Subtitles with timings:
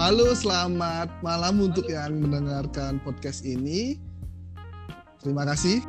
[0.00, 4.00] Halo, selamat malam untuk yang mendengarkan podcast ini.
[5.20, 5.84] Terima kasih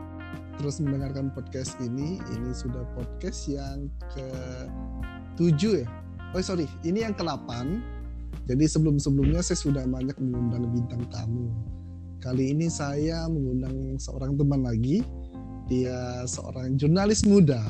[0.59, 2.19] terus mendengarkan podcast ini.
[2.19, 5.87] Ini sudah podcast yang ke-7 ya.
[6.35, 7.79] Oh sorry, ini yang ke-8.
[8.51, 11.47] Jadi sebelum-sebelumnya saya sudah banyak mengundang bintang tamu.
[12.19, 15.07] Kali ini saya mengundang seorang teman lagi.
[15.71, 17.63] Dia seorang jurnalis muda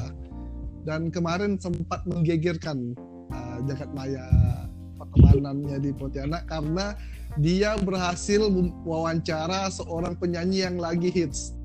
[0.89, 2.97] dan kemarin sempat menggegerkan
[3.29, 4.25] uh, jagat maya
[5.11, 6.95] pertemanannya di Pontianak karena
[7.39, 8.47] dia berhasil
[8.83, 11.55] wawancara seorang penyanyi yang lagi hits.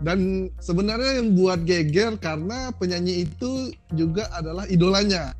[0.00, 5.36] Dan sebenarnya yang buat geger karena penyanyi itu juga adalah idolanya.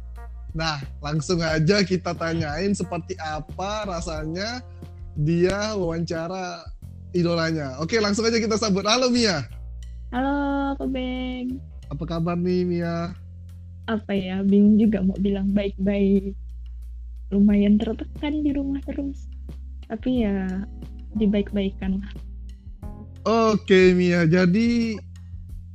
[0.53, 4.61] Nah, langsung aja kita tanyain seperti apa rasanya
[5.17, 6.67] dia wawancara
[7.17, 7.81] idolanya.
[7.81, 8.85] Oke, langsung aja kita sambut.
[8.85, 9.49] Halo Mia.
[10.13, 11.57] Halo, Pak Beng.
[11.89, 13.17] Apa kabar nih Mia?
[13.89, 16.37] Apa ya, bingung juga mau bilang baik-baik
[17.31, 19.31] lumayan tertekan di rumah terus.
[19.87, 20.67] Tapi ya
[21.19, 22.13] dibaik-baikan lah.
[23.27, 24.27] Oke Mia.
[24.27, 24.99] Jadi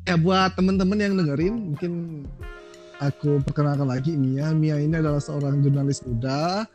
[0.06, 2.24] ya buat teman-teman yang dengerin mungkin
[3.00, 4.52] aku perkenalkan lagi Mia.
[4.56, 6.68] Mia ini adalah seorang jurnalis muda.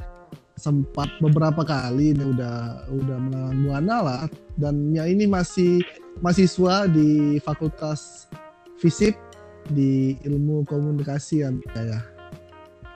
[0.60, 4.22] Sempat beberapa kali ini udah udah melalang buana lah.
[4.60, 5.80] Dan Mia ini masih
[6.20, 8.28] mahasiswa di Fakultas
[8.76, 9.16] Fisip
[9.72, 12.00] di ilmu komunikasi ya Mia ya?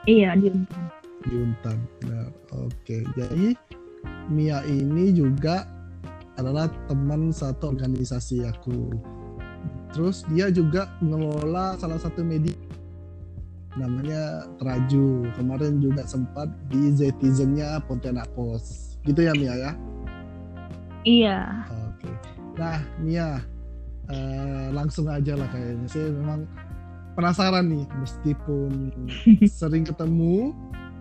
[0.05, 0.53] Iya di
[1.25, 1.77] Unpad di Untan.
[2.05, 2.97] Nah, oke.
[3.17, 3.47] Jadi
[4.29, 5.65] Mia ini juga
[6.37, 8.93] adalah teman satu organisasi aku.
[9.95, 12.53] Terus dia juga mengelola salah satu media
[13.75, 15.29] namanya Traju.
[15.35, 18.99] Kemarin juga sempat di Zetizennya Pontianak Post.
[19.07, 19.71] Gitu ya Mia ya?
[21.05, 21.39] Iya.
[21.69, 22.11] Oke.
[22.57, 23.39] Nah Mia,
[24.09, 25.87] uh, langsung aja lah kayaknya.
[25.87, 26.49] Saya memang
[27.15, 28.91] penasaran nih, meskipun
[29.59, 30.51] sering ketemu,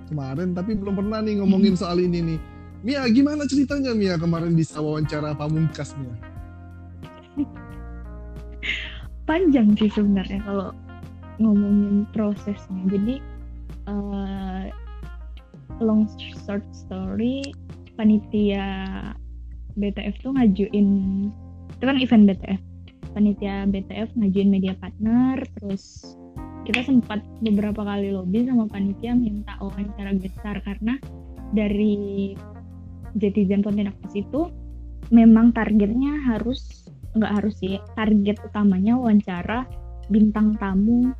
[0.08, 2.38] kemarin tapi belum pernah nih ngomongin soal ini nih.
[2.84, 6.14] Mia, gimana ceritanya Mia kemarin bisa wawancara Pamungkas Mia?
[9.28, 10.68] Panjang sih sebenarnya kalau
[11.40, 12.82] ngomongin prosesnya.
[12.92, 13.24] Jadi
[13.88, 14.68] uh,
[15.80, 16.04] long
[16.44, 17.56] short story
[17.94, 18.66] panitia
[19.74, 20.88] BTF tuh ngajuin
[21.72, 22.60] itu kan event BTF.
[23.16, 26.14] Panitia BTF ngajuin media partner terus
[26.64, 30.96] kita sempat beberapa kali lobby sama panitia minta wawancara besar karena
[31.52, 32.32] dari
[33.14, 34.48] Jetizen Pontianak itu
[35.12, 39.68] memang targetnya harus nggak harus sih target utamanya wawancara
[40.08, 41.12] bintang tamu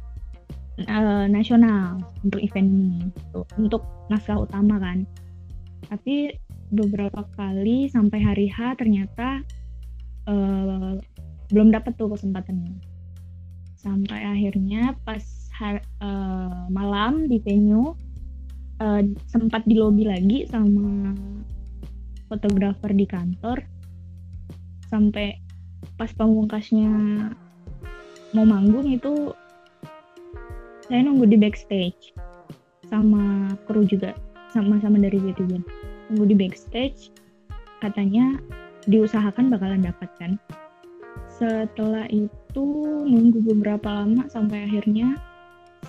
[0.81, 0.99] e,
[1.31, 3.47] nasional untuk event ini gitu.
[3.61, 5.07] untuk naskah utama kan
[5.87, 6.35] tapi
[6.73, 9.45] beberapa kali sampai hari H ternyata
[10.27, 10.35] e,
[11.53, 12.94] belum dapat tuh kesempatannya
[13.85, 15.21] sampai akhirnya pas
[16.01, 17.93] uh, malam di venue
[18.81, 21.13] uh, sempat di lobby lagi sama
[22.33, 23.61] fotografer di kantor
[24.89, 25.37] sampai
[26.01, 26.89] pas pamungkasnya
[28.33, 29.37] mau manggung itu
[30.89, 32.17] saya nunggu di backstage
[32.89, 34.17] sama kru juga
[34.51, 35.61] sama-sama dari Jetigen
[36.09, 37.13] nunggu di backstage
[37.85, 38.41] katanya
[38.89, 40.33] diusahakan bakalan dapat kan.
[41.29, 42.44] Setelah itu
[43.09, 45.19] nunggu beberapa lama sampai akhirnya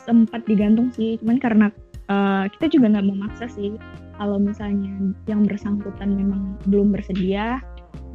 [0.07, 1.21] sempat digantung sih.
[1.21, 1.67] Cuman karena
[2.09, 3.77] uh, kita juga nggak mau maksa sih.
[4.15, 7.59] Kalau misalnya yang bersangkutan memang belum bersedia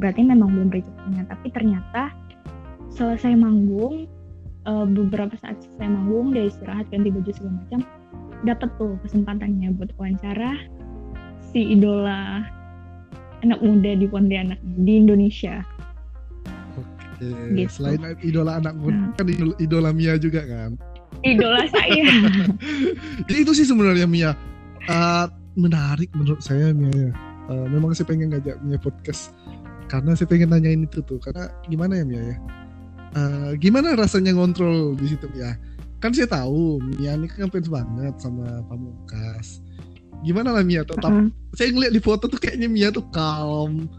[0.01, 1.23] berarti memang belum rezekinya.
[1.29, 2.11] Tapi ternyata
[2.91, 4.09] selesai manggung
[4.67, 7.81] uh, beberapa saat selesai manggung dia istirahat ganti baju segala macam
[8.49, 10.57] dapat tuh kesempatannya buat wawancara
[11.53, 12.45] si idola
[13.41, 15.65] anak muda di Pontianak di Indonesia
[17.21, 17.69] gitu.
[17.69, 19.13] Selain idola anak muda nah.
[19.15, 20.81] kan idola, idola Mia juga kan.
[21.21, 22.05] Idola saya.
[23.29, 24.33] Jadi itu sih sebenarnya Mia
[24.89, 25.27] uh,
[25.59, 27.13] menarik menurut saya Mia ya.
[27.51, 29.35] Uh, memang saya pengen ngajak Mia podcast
[29.91, 32.37] karena saya pengen nanyain itu tuh karena gimana ya Mia ya.
[33.11, 35.59] Uh, gimana rasanya ngontrol di situ ya?
[36.01, 39.61] Kan saya tahu Mia ini kan fans banget sama Pamungkas.
[40.23, 41.29] Gimana lah Mia tetap uh -huh.
[41.57, 43.91] saya ngeliat di foto tuh kayaknya Mia tuh calm,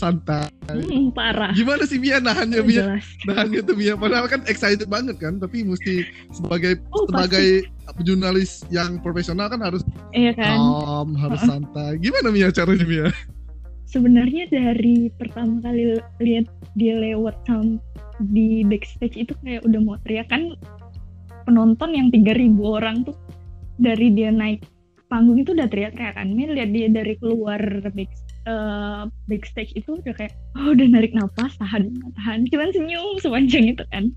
[0.00, 0.48] santai.
[0.72, 1.52] Hmm, parah.
[1.52, 2.82] Gimana sih Mia nahannya oh, Mia?
[2.88, 3.04] Jelas.
[3.28, 3.94] Nahannya tuh Mia.
[4.00, 8.02] Padahal kan excited banget kan, tapi mesti sebagai oh, sebagai pasti.
[8.08, 9.84] jurnalis yang profesional kan harus
[10.16, 10.56] iya kan?
[10.56, 11.50] calm, harus uh -uh.
[11.60, 12.00] santai.
[12.00, 13.06] Gimana Mia caranya Mia?
[13.84, 16.46] Sebenarnya dari pertama kali lihat
[16.78, 17.36] dia lewat
[18.32, 20.54] di backstage itu kayak udah mau teriak kan
[21.42, 23.16] penonton yang 3000 orang tuh
[23.82, 24.62] dari dia naik
[25.10, 26.30] panggung itu udah teriak-teriak kan.
[26.30, 31.56] Mia lihat dia dari keluar backstage uh, backstage itu udah kayak oh udah narik nafas
[31.58, 32.46] tahan tahan.
[32.48, 34.12] Cuman senyum sepanjang itu kan.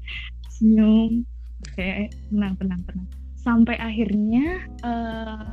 [0.60, 1.28] Senyum.
[1.76, 3.08] Kayak tenang tenang tenang.
[3.40, 5.52] Sampai akhirnya uh,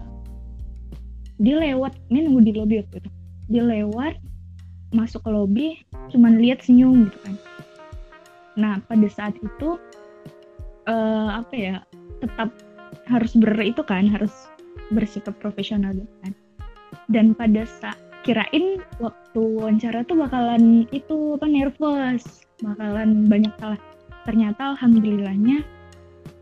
[1.41, 3.11] dia lewat ini nunggu di lobby waktu itu.
[3.51, 4.15] Dia lewat
[4.91, 5.69] masuk ke lobby
[6.11, 7.37] cuman lihat senyum gitu kan.
[8.59, 9.79] Nah pada saat itu
[10.91, 11.75] uh, apa ya
[12.19, 12.51] tetap
[13.07, 14.31] harus ber itu kan harus
[14.91, 16.33] bersikap profesional gitu kan.
[17.11, 22.45] Dan pada saat kirain waktu wawancara tuh bakalan itu apa nervous.
[22.61, 23.81] Bakalan banyak salah.
[24.29, 25.65] Ternyata alhamdulillahnya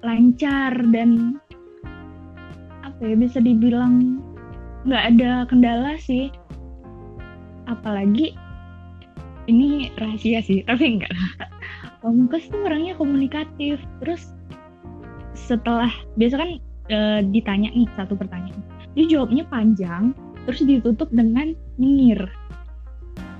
[0.03, 1.39] lancar dan
[2.83, 4.19] apa ya bisa dibilang
[4.87, 6.35] nggak ada kendala sih.
[7.71, 8.35] Apalagi
[9.47, 11.13] ini rahasia sih tapi enggak
[12.03, 13.79] Pamungkas tuh orangnya komunikatif.
[14.03, 14.35] Terus
[15.35, 16.51] setelah biasa kan
[16.91, 16.99] e,
[17.31, 18.63] ditanya nih satu pertanyaan.
[18.95, 20.15] Dia jawabnya panjang
[20.47, 22.27] terus ditutup dengan nyengir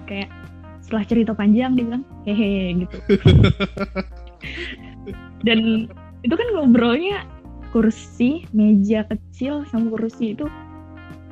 [0.08, 0.32] kayak
[0.81, 2.96] setelah cerita panjang dia bilang hehe gitu.
[5.46, 5.87] Dan
[6.25, 7.29] itu kan ngobrolnya
[7.69, 10.49] kursi meja kecil sama kursi itu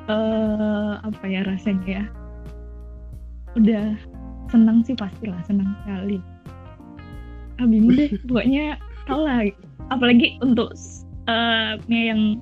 [0.05, 2.03] uh, apa ya rasanya ya?
[3.57, 3.97] Udah
[4.53, 6.21] senang sih pastilah senang sekali.
[7.57, 8.77] Ah bingung deh pokoknya
[9.09, 9.41] tau lah
[9.89, 10.77] apalagi untuk
[11.25, 12.37] uh, yang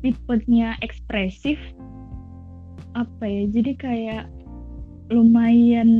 [0.00, 1.60] tipenya ekspresif
[2.96, 4.24] apa ya jadi kayak
[5.12, 5.90] lumayan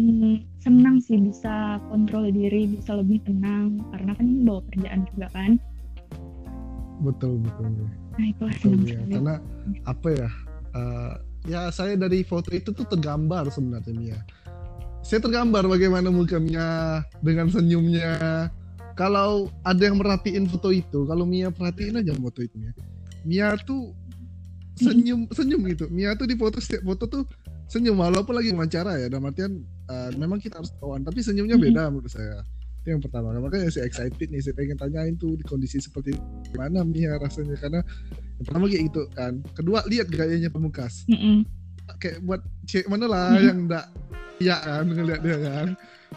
[0.59, 5.51] senang sih bisa kontrol diri bisa lebih tenang karena kan bawa kerjaan juga kan.
[7.05, 7.87] Betul betul.
[8.19, 8.99] Nah itulah senang ya.
[9.07, 9.35] karena
[9.87, 10.31] apa ya
[10.75, 11.13] uh,
[11.47, 14.19] ya saya dari foto itu tuh tergambar sebenarnya Mia.
[15.07, 18.51] Saya tergambar bagaimana muka Mia dengan senyumnya.
[18.97, 22.73] Kalau ada yang merhatiin foto itu kalau Mia perhatiin aja foto itu Mia.
[23.23, 23.95] Mia tuh
[24.77, 25.89] senyum senyum gitu.
[25.89, 27.23] Mia tuh di foto setiap foto tuh
[27.67, 29.07] senyum walaupun lagi wawancara ya.
[29.09, 32.45] Dalam artian uh, memang kita harus kawan tapi senyumnya beda menurut saya.
[32.85, 33.35] Itu yang pertama.
[33.41, 36.15] Makanya saya excited nih saya pengen tanyain tuh di kondisi seperti
[36.55, 37.57] mana Mia rasanya.
[37.57, 37.81] Karena
[38.37, 39.33] yang pertama kayak gitu kan.
[39.57, 41.67] Kedua lihat gayanya pemukas mm
[42.03, 43.47] kayak buat cek mana lah mm -hmm.
[43.47, 43.87] yang enggak
[44.43, 45.69] ya kan ngeliat dia kan.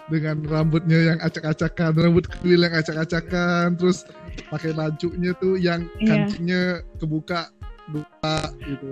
[0.09, 4.09] Dengan rambutnya yang acak-acakan rambut kuil yang acak-acakan terus
[4.49, 6.25] pakai bajunya tuh yang yeah.
[6.25, 6.61] kancingnya
[6.97, 7.53] kebuka
[7.91, 8.87] buka gitu.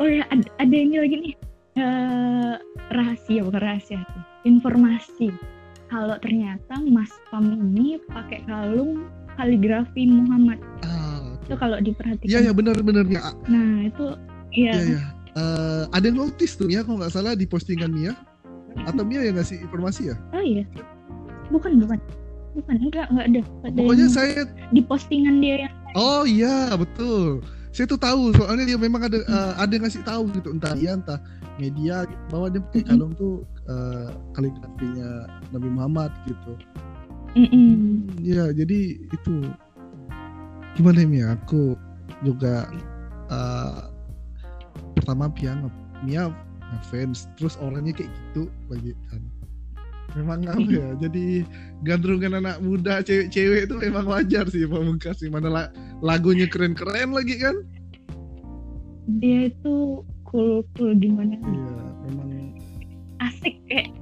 [0.00, 1.34] Oh ya ada, ada ini lagi nih.
[1.78, 2.54] Uh,
[2.90, 4.00] rahasia bukan rahasia
[4.48, 5.30] informasi.
[5.90, 10.58] Kalau ternyata Mas Pam ini pakai kalung kaligrafi Muhammad.
[10.86, 11.50] Ah, okay.
[11.50, 12.30] itu kalau diperhatikan.
[12.30, 14.06] Iya ya benar-benar ya nah itu
[14.54, 14.72] iya.
[14.76, 15.02] Ya, ya.
[15.30, 18.14] Uh, ada yang notice tuh ya kalau nggak salah di postingan Mia.
[18.86, 20.16] Atau Mia yang ngasih informasi ya?
[20.30, 20.62] Oh iya.
[21.50, 21.98] Bukan bukan.
[22.50, 24.42] Bukan enggak enggak ada, ada pokoknya saya
[24.74, 27.42] di postingan dia yang oh iya betul.
[27.70, 30.98] Saya tuh tahu soalnya dia memang ada uh, ada yang ngasih tahu gitu entah dia
[30.98, 31.22] entah
[31.62, 36.52] media bahwa dia pakai kalung tuh uh, kaligrafinya Nabi Muhammad gitu.
[37.38, 39.36] Mm ya jadi itu.
[40.78, 41.74] Gimana ya aku
[42.22, 42.70] juga
[43.30, 43.90] uh,
[44.98, 45.70] pertama piano
[46.06, 46.30] Mia
[46.86, 48.46] fans terus orangnya kayak gitu
[49.10, 49.22] kan
[50.16, 51.44] memang apa ya jadi
[51.82, 55.30] gandrungan anak muda cewek-cewek itu memang wajar sih pamungkas sih.
[55.32, 55.70] Mana
[56.04, 57.56] lagunya keren-keren lagi kan?
[59.18, 61.36] Dia itu cool cool gimana?
[61.40, 61.74] Iya
[62.06, 62.28] memang.
[63.20, 63.92] Asik kayak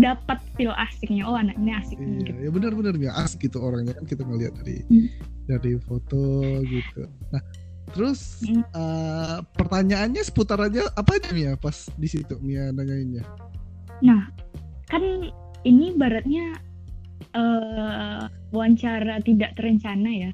[0.00, 1.24] dapat feel asiknya.
[1.28, 2.32] Oh anak ini asik iya, gitu.
[2.40, 4.04] ya benar-benar ya asik gitu orangnya kan?
[4.08, 5.08] Kita ngelihat dari hmm.
[5.48, 6.24] dari foto
[6.64, 7.08] gitu.
[7.32, 7.42] Nah
[7.92, 8.40] terus
[8.72, 11.52] uh, pertanyaannya seputar aja apa aja Mia?
[11.58, 13.26] Pas di situ Mia nanyainnya.
[14.00, 14.32] Nah
[14.92, 15.32] kan
[15.64, 16.52] ini baratnya
[17.32, 20.30] uh, wawancara tidak terencana ya.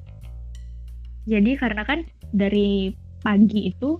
[1.31, 2.03] Jadi karena kan
[2.35, 2.91] dari
[3.23, 3.95] pagi itu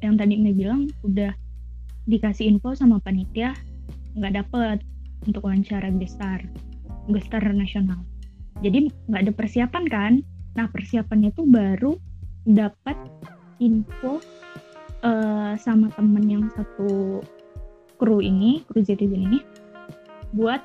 [0.00, 1.36] yang tadi Mei bilang udah
[2.08, 3.52] dikasih info sama panitia
[4.16, 4.80] nggak dapet
[5.28, 6.40] untuk wawancara gestar
[7.12, 8.00] gestar nasional.
[8.64, 10.12] Jadi nggak ada persiapan kan?
[10.56, 11.92] Nah persiapannya tuh baru
[12.48, 12.96] dapat
[13.60, 14.24] info
[15.04, 17.20] uh, sama temen yang satu
[18.00, 19.38] kru ini kru Zetizen ini
[20.32, 20.64] buat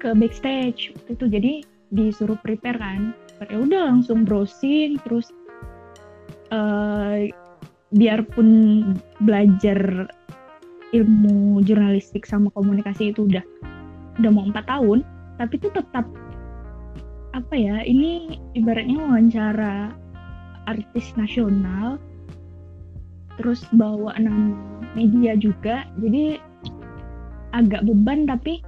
[0.00, 0.96] ke backstage.
[1.12, 1.60] Itu jadi
[1.92, 3.12] disuruh prepare kan.
[3.52, 5.28] Ya udah langsung browsing terus
[6.52, 7.28] uh,
[7.92, 8.48] biarpun
[9.24, 10.08] belajar
[10.90, 13.44] ilmu jurnalistik sama komunikasi itu udah
[14.18, 15.06] udah mau empat tahun
[15.38, 16.04] tapi itu tetap
[17.30, 19.94] apa ya ini ibaratnya wawancara
[20.66, 21.96] artis nasional
[23.40, 24.52] terus bawa nama
[24.92, 26.36] media juga jadi
[27.56, 28.60] agak beban tapi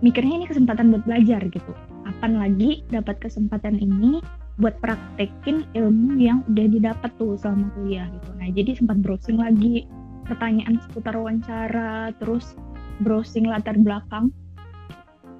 [0.00, 1.72] mikirnya ini kesempatan buat belajar gitu
[2.06, 4.22] kapan lagi dapat kesempatan ini
[4.62, 8.30] buat praktekin ilmu yang udah didapat tuh selama kuliah gitu.
[8.38, 9.90] Nah jadi sempat browsing lagi
[10.24, 12.54] pertanyaan seputar wawancara, terus
[13.02, 14.30] browsing latar belakang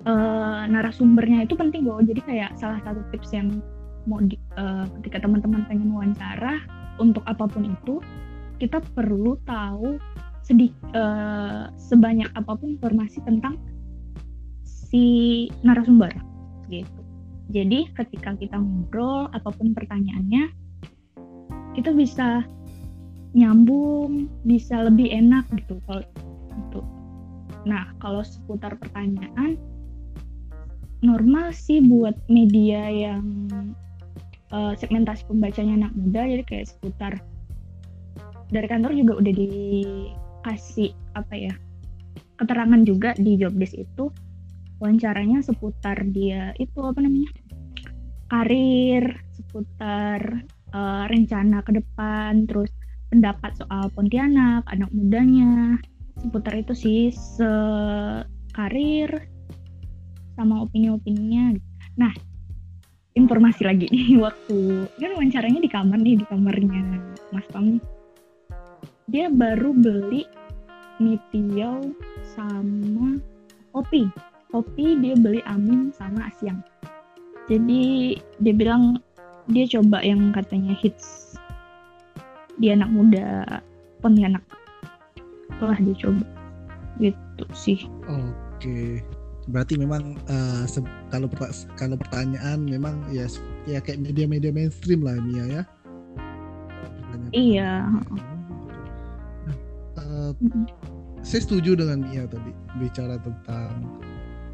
[0.04, 2.02] uh, narasumbernya itu penting loh.
[2.02, 3.62] Jadi kayak salah satu tips yang
[4.10, 6.58] mau di, uh, ketika teman-teman pengen wawancara
[6.98, 7.98] untuk apa pun itu
[8.62, 9.98] kita perlu tahu
[10.44, 13.56] sedikit uh, sebanyak apa pun informasi tentang
[14.62, 16.12] si narasumber
[16.68, 17.00] gitu.
[17.52, 20.48] Jadi ketika kita ngobrol apa pun pertanyaannya
[21.74, 22.46] kita bisa
[23.34, 26.04] nyambung, bisa lebih enak gitu kalau
[26.54, 26.80] itu.
[27.66, 29.58] Nah, kalau seputar pertanyaan
[31.02, 33.26] normal sih buat media yang
[34.52, 37.12] uh, segmentasi pembacanya anak muda jadi kayak seputar
[38.52, 41.54] dari kantor juga udah dikasih apa ya
[42.38, 44.10] keterangan juga di job desk itu.
[44.82, 47.30] Wawancaranya seputar dia itu apa namanya
[48.26, 50.42] karir seputar
[50.74, 52.74] uh, rencana ke depan terus
[53.08, 55.78] pendapat soal Pontianak anak mudanya
[56.18, 57.52] seputar itu sih se
[58.50, 59.30] karir
[60.34, 61.54] sama opini-opininya.
[61.94, 62.10] Nah
[63.14, 66.82] informasi lagi nih waktu kan wawancaranya di kamar nih di kamarnya
[67.30, 67.78] Mas Pam.
[69.10, 70.24] Dia baru beli
[71.02, 71.18] mie
[72.34, 73.18] sama
[73.74, 74.06] kopi.
[74.54, 76.62] Kopi dia beli amin sama asyang
[77.44, 78.96] jadi dia bilang
[79.52, 81.36] dia coba yang katanya hits
[82.56, 83.60] di anak muda
[84.00, 84.44] Pontianak
[85.60, 86.24] telah dia coba.
[87.00, 87.78] Gitu sih.
[88.08, 89.00] Oke.
[89.00, 89.13] okay
[89.48, 90.64] berarti memang uh,
[91.12, 91.28] kalau
[91.76, 93.28] kalau pertanyaan memang ya
[93.68, 95.62] ya kayak media-media mainstream lah Mia ya.
[97.34, 97.70] Iya.
[99.98, 100.32] uh,
[101.24, 103.72] Saya setuju dengan Mia tadi bicara tentang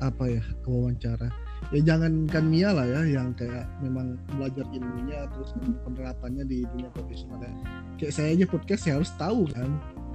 [0.00, 1.28] apa ya wawancara.
[1.70, 5.54] Ya jangankan Mia lah ya yang kayak memang belajar ilmunya terus
[5.86, 7.52] penerapannya di dunia profesional ya.
[8.00, 9.70] Kayak saya aja podcast saya harus tahu kan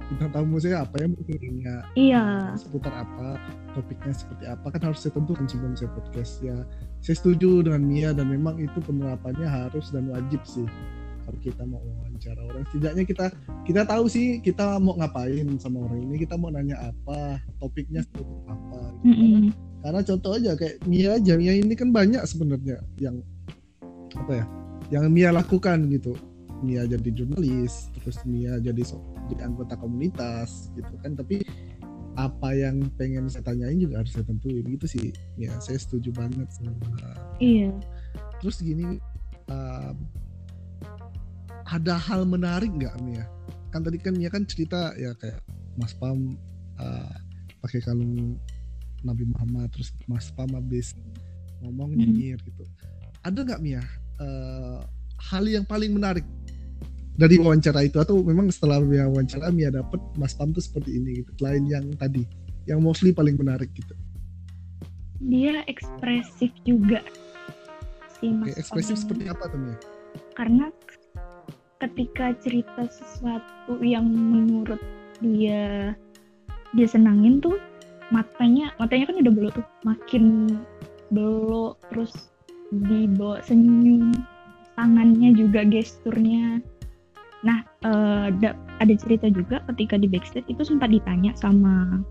[0.06, 1.38] bintang tamu saya apa yang mungkin
[1.98, 2.54] iya.
[2.54, 3.42] Seputar apa
[3.74, 6.56] topiknya seperti apa kan harus saya tentukan sebelum saya podcast ya.
[7.02, 10.66] Saya setuju dengan Mia dan memang itu penerapannya harus dan wajib sih
[11.26, 12.62] kalau kita mau wawancara orang.
[12.70, 13.26] Setidaknya kita
[13.66, 18.34] kita tahu sih kita mau ngapain sama orang ini kita mau nanya apa topiknya seperti
[18.46, 18.80] apa.
[19.02, 19.10] Gitu.
[19.10, 19.46] mm -hmm.
[19.82, 23.18] karena contoh aja kayak Mia aja Mia ini kan banyak sebenarnya yang
[24.14, 24.44] apa ya
[24.94, 26.14] yang Mia lakukan gitu.
[26.64, 31.14] Mia jadi jurnalis terus Mia jadi so, jadi anggota komunitas gitu kan.
[31.18, 31.42] Tapi
[32.16, 34.64] apa yang pengen saya tanyain juga harus saya tentuin.
[34.64, 35.06] Gitu sih.
[35.36, 36.72] Ya saya setuju banget sama
[37.42, 37.70] iya.
[38.40, 39.00] Terus gini
[39.52, 39.96] um,
[41.66, 43.26] ada hal menarik nggak Mia?
[43.74, 45.42] Kan tadi kan Mia kan cerita ya kayak
[45.76, 46.38] Mas Pam
[46.80, 47.14] uh,
[47.60, 48.38] pakai kalung
[49.04, 50.96] Nabi Muhammad terus Mas Pam habis
[51.60, 52.00] ngomong hmm.
[52.00, 52.64] nyinyir gitu.
[53.26, 53.82] Ada nggak Mia
[54.22, 54.80] uh,
[55.16, 56.24] hal yang paling menarik
[57.16, 61.24] dari wawancara itu atau memang setelah Mia wawancara Mia dapet Mas Pam tuh seperti ini
[61.24, 62.28] gitu lain yang tadi
[62.68, 63.96] yang mostly paling menarik gitu.
[65.16, 67.00] Dia ekspresif juga
[68.20, 69.76] si Mas Oke, ekspresif Pam seperti apa tuh Mia?
[70.36, 70.68] Karena
[71.80, 74.80] ketika cerita sesuatu yang menurut
[75.24, 75.96] dia
[76.76, 77.56] dia senangin tuh
[78.12, 80.24] matanya matanya kan udah belok tuh makin
[81.08, 82.12] belok terus
[82.70, 84.12] dibawa senyum
[84.76, 86.60] tangannya juga gesturnya
[87.46, 88.26] Nah, uh,
[88.82, 92.02] ada cerita juga ketika di backstage itu sempat ditanya sama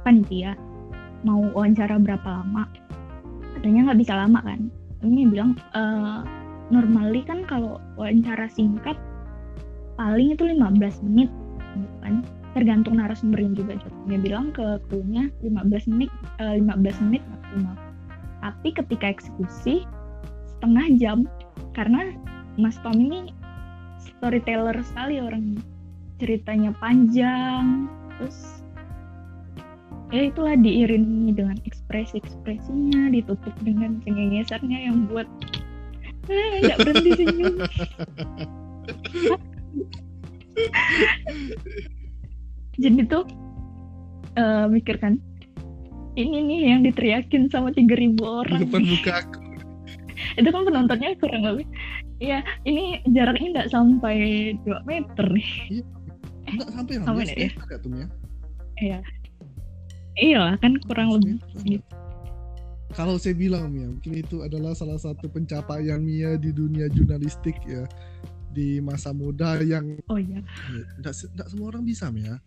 [0.00, 0.56] panitia
[1.28, 2.64] mau wawancara berapa lama.
[3.60, 4.72] Katanya nggak bisa lama kan.
[5.04, 6.24] Ini bilang uh,
[6.72, 8.96] normally kan kalau wawancara singkat
[10.00, 11.28] paling itu 15 menit
[11.76, 12.24] gitu kan.
[12.56, 13.76] Tergantung narasumbernya juga.
[14.08, 16.08] Dia bilang ke krunya 15 menit
[16.40, 17.76] uh, eh, 15 menit maksimal.
[18.40, 19.84] Tapi ketika eksekusi
[20.56, 21.18] setengah jam
[21.76, 22.16] karena
[22.58, 23.30] Mas Tom ini
[24.18, 25.62] storyteller sekali orang
[26.18, 27.86] ceritanya panjang.
[28.18, 28.58] Terus
[30.10, 35.30] ya itulah diiringi dengan ekspresi-ekspresinya ditutup dengan cengengesannya yang buat
[36.26, 37.54] eh, nggak eh, berhenti senyum.
[42.78, 43.26] Jadi tuh
[44.38, 45.18] uh, mikirkan
[46.18, 48.66] ini nih yang diteriakin sama 3000 orang.
[48.66, 49.38] Depan muka aku.
[50.34, 51.66] Itu kan penontonnya kurang lebih
[52.18, 54.16] Iya, ini jaraknya nggak sampai
[54.66, 55.50] 2 meter nih.
[55.70, 55.84] Iya,
[56.58, 57.06] nggak sampai lah.
[57.06, 57.78] Sampai ya?
[57.78, 58.06] tuh ya.
[58.78, 58.98] Iya.
[60.18, 61.94] Iya lah, kan kurang lebih gitu.
[62.96, 67.86] Kalau saya bilang Mia, mungkin itu adalah salah satu pencapaian Mia di dunia jurnalistik ya
[68.52, 70.40] di masa muda yang oh iya
[70.98, 72.40] nggak nggak semua orang bisa Mia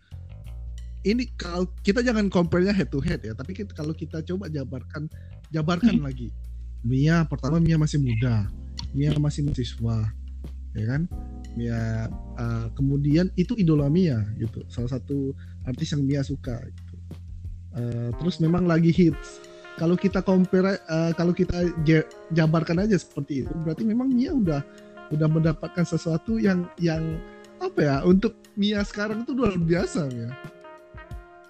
[1.02, 5.06] ini kalau kita jangan compare-nya head to head ya tapi kita, kalau kita coba jabarkan
[5.54, 6.04] jabarkan hmm.
[6.04, 6.28] lagi
[6.82, 8.50] Mia pertama Mia masih muda
[8.92, 10.12] Mia masih mahasiswa
[10.72, 11.02] ya kan?
[11.52, 12.08] Mia
[12.40, 14.64] uh, kemudian itu idola Mia gitu.
[14.72, 15.36] Salah satu
[15.68, 16.94] artis yang Mia suka gitu.
[17.72, 19.40] Uh, terus memang lagi hits.
[19.80, 21.72] Kalau kita compare uh, kalau kita
[22.32, 24.60] jabarkan aja seperti itu berarti memang Mia udah
[25.12, 27.20] udah mendapatkan sesuatu yang yang
[27.60, 30.28] apa ya untuk Mia sekarang itu luar biasa ya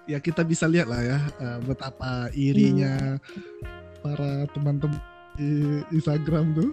[0.07, 4.03] ya kita bisa lihat lah ya uh, betapa irinya hmm.
[4.03, 4.99] para teman-teman
[5.37, 6.69] di Instagram tuh.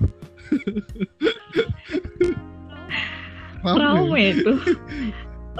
[3.80, 4.40] Rame.
[4.40, 4.56] Itu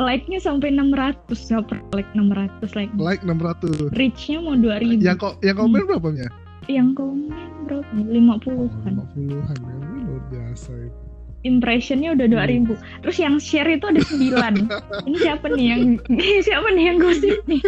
[0.01, 5.37] like-nya sampai 600 nggak per like 600 like like 600 reach-nya mau 2000 yang kok
[5.45, 6.29] yang komen berapa ya
[6.71, 7.29] yang komen
[7.69, 7.85] berapa?
[7.93, 9.75] 50-an 50-an ya.
[10.09, 11.01] Luar biasa itu
[11.41, 12.77] impressionnya udah 2000 hmm.
[13.01, 14.29] terus yang share itu ada 9
[15.09, 15.83] ini siapa nih yang
[16.47, 17.63] siapa nih yang gosip nih?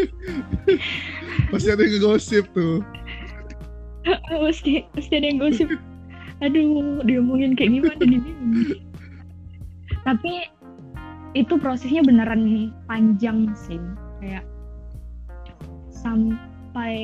[1.49, 2.85] Pasti ada yang gosip tuh
[4.29, 5.69] pasti pasti ada yang gosip.
[6.43, 8.23] Aduh diomongin kayak gimana nih?
[10.03, 10.33] Tapi
[11.39, 13.79] itu prosesnya beneran panjang sih.
[14.19, 14.45] Kayak
[15.93, 16.97] sampai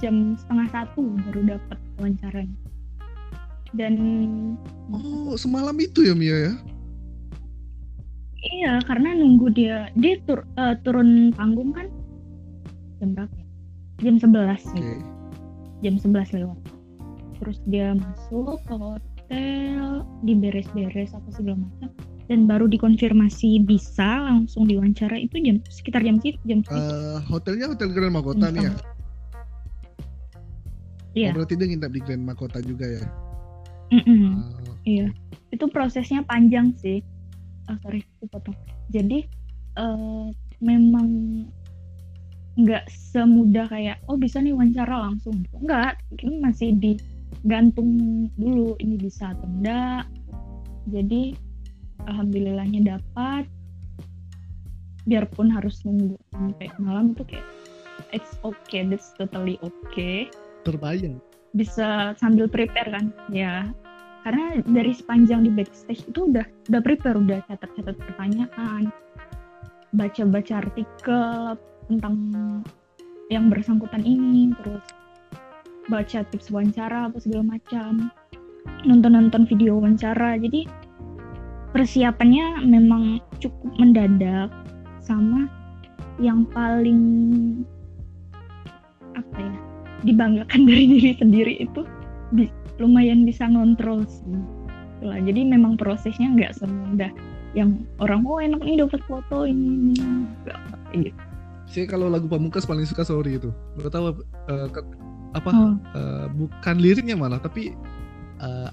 [0.00, 2.70] jam setengah satu baru dapat wawancaranya
[3.74, 3.94] dan
[4.90, 6.54] oh semalam itu ya Mia ya?
[8.40, 11.86] Iya karena nunggu dia dia tur, uh, turun panggung kan?
[12.98, 13.46] Jam berapa ya?
[14.00, 14.96] jam sebelas okay.
[15.80, 16.58] Jam sebelas lewat
[17.40, 21.90] terus dia masuk ke hotel diberes-beres apa segala macam
[22.30, 28.14] dan baru dikonfirmasi bisa langsung diwawancara itu jam sekitar jam jam uh, hotelnya hotel Grand
[28.14, 28.74] Makota nih ya
[31.14, 31.34] Iya.
[31.34, 33.04] Oh, berarti dia nginep di Grand Makota juga ya?
[33.90, 34.24] Mm -mm.
[34.38, 35.06] Uh, iya.
[35.50, 37.02] Itu prosesnya panjang sih.
[37.66, 38.54] Oh, sorry, potong.
[38.94, 39.26] Jadi
[39.78, 40.30] uh,
[40.62, 41.08] memang
[42.66, 45.44] nggak semudah kayak oh bisa nih wawancara langsung.
[45.56, 47.90] Enggak, ini masih digantung
[48.36, 50.04] dulu ini bisa atau enggak.
[50.90, 51.36] Jadi
[52.08, 53.44] alhamdulillahnya dapat
[55.08, 57.46] biarpun harus nunggu sampai malam itu kayak
[58.12, 60.28] it's okay that's totally okay
[60.62, 61.18] terbayang
[61.56, 63.66] bisa sambil prepare kan ya
[64.22, 68.92] karena dari sepanjang di backstage itu udah udah prepare udah catat-catat pertanyaan
[69.96, 71.56] baca-baca artikel
[71.90, 72.14] tentang
[73.30, 74.86] yang bersangkutan ini terus
[75.90, 78.14] baca tips wawancara apa segala macam
[78.86, 80.38] nonton-nonton video wawancara.
[80.38, 80.70] Jadi
[81.74, 84.50] persiapannya memang cukup mendadak
[85.02, 85.50] sama
[86.22, 87.02] yang paling
[89.18, 89.54] apa ya
[90.06, 91.82] dibanggakan dari diri sendiri itu
[92.30, 92.46] bi
[92.78, 94.38] lumayan bisa ngontrol sih.
[95.02, 97.10] Lah jadi memang prosesnya nggak semudah
[97.58, 99.98] yang orang oh enak nih dapat foto ini
[100.94, 101.29] gitu
[101.70, 104.68] sih kalau lagu pamungkas paling suka sorry itu lo tahu uh,
[105.30, 105.74] apa oh.
[105.94, 107.72] uh, bukan liriknya malah tapi
[108.42, 108.70] uh,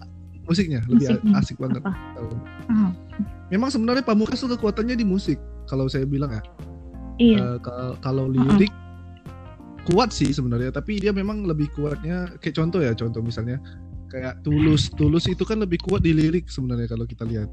[0.50, 1.38] musiknya lebih musiknya.
[1.38, 1.84] asik banget.
[1.84, 2.92] Uh.
[3.52, 5.36] Memang sebenarnya Pamungkas tuh kekuatannya di musik
[5.68, 6.44] kalau saya bilang ya.
[7.20, 7.60] Iya.
[7.60, 8.86] Uh, kalau lirik uh
[9.88, 13.56] kuat sih sebenarnya, tapi dia memang lebih kuatnya kayak contoh ya, contoh misalnya
[14.12, 17.48] kayak tulus, tulus itu kan lebih kuat di lirik sebenarnya kalau kita lihat.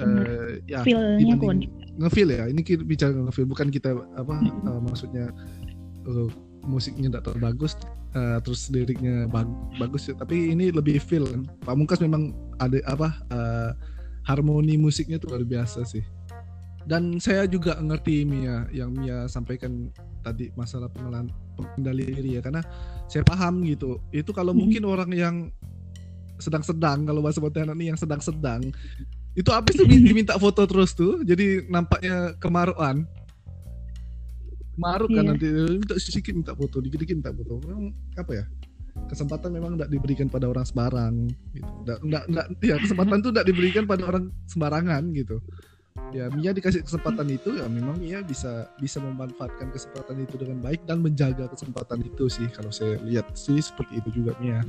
[0.00, 1.68] Uh, ya, Feelnya kuat.
[2.00, 5.28] Ngefeel ya, ini kita bicara ngefeel bukan kita apa uh, maksudnya
[6.08, 6.28] uh,
[6.64, 7.72] musiknya tidak terlalu bagus
[8.16, 10.14] uh, terus liriknya bag bagus ya.
[10.16, 11.44] tapi ini lebih feel kan.
[11.64, 13.70] Pamungkas memang ada apa uh,
[14.24, 16.04] harmoni musiknya tuh luar biasa sih.
[16.88, 19.92] Dan saya juga ngerti Mia yang Mia sampaikan
[20.24, 22.64] tadi masalah pengendali diri ya karena
[23.06, 24.00] saya paham gitu.
[24.10, 25.36] Itu kalau mungkin orang yang
[26.40, 28.72] sedang-sedang kalau bahasa Pontianak nih yang sedang-sedang
[29.38, 33.06] itu habis tuh diminta foto terus tuh jadi nampaknya kemaruan.
[34.80, 35.30] Maruk kan iya.
[35.36, 37.60] nanti minta sedikit minta foto dikit-dikit minta foto.
[37.68, 38.44] Memang apa ya
[39.06, 41.14] kesempatan memang tidak diberikan pada orang sembarang
[41.54, 41.70] gitu.
[41.86, 45.36] Nggak nggak nggak ya kesempatan tuh tidak diberikan pada orang sembarangan gitu.
[46.10, 50.82] Ya Mia dikasih kesempatan itu ya memang Mia bisa bisa memanfaatkan kesempatan itu dengan baik
[50.88, 54.64] dan menjaga kesempatan itu sih kalau saya lihat sih seperti itu juga Mia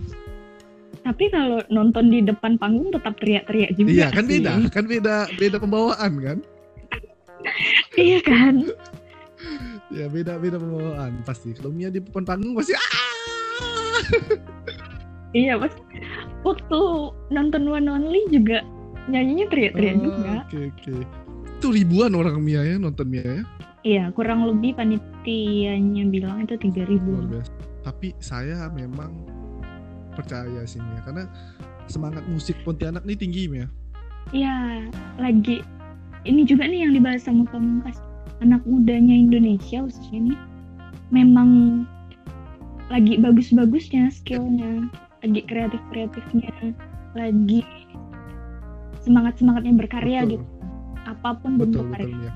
[1.02, 4.38] tapi kalau nonton di depan panggung tetap teriak-teriak juga iya kan sih.
[4.38, 6.38] beda kan beda beda pembawaan kan?
[7.98, 8.70] Iya kan?
[9.92, 11.58] Ya beda beda pembawaan pasti.
[11.58, 12.86] Kalau Mia di depan panggung pasti ah!
[15.42, 15.74] Iya pas
[16.44, 16.80] waktu
[17.32, 18.62] nonton One Only juga
[19.08, 20.34] nyanyinya teriak-teriak oh, juga.
[20.46, 20.92] oke okay, oke.
[20.92, 21.00] Okay.
[21.62, 23.44] itu ribuan orang Mia ya nonton Mia ya?
[23.82, 27.42] Iya kurang lebih panitianya bilang itu tiga ribu.
[27.82, 29.41] Tapi saya memang
[30.14, 31.02] percaya sih Mia.
[31.04, 31.24] Karena
[31.88, 33.68] semangat musik Pontianak ini tinggi Mia.
[34.32, 35.66] Iya lagi.
[36.22, 37.98] Ini juga nih yang dibahas sama Pamungkas
[38.46, 40.40] anak mudanya Indonesia khususnya nih.
[41.12, 41.50] Memang
[42.92, 46.52] lagi bagus-bagusnya skillnya lagi kreatif-kreatifnya
[47.14, 47.62] lagi
[49.06, 50.32] semangat-semangatnya berkarya betul.
[50.38, 50.46] gitu.
[51.10, 52.32] Apa pun bentuk betul, karya ya.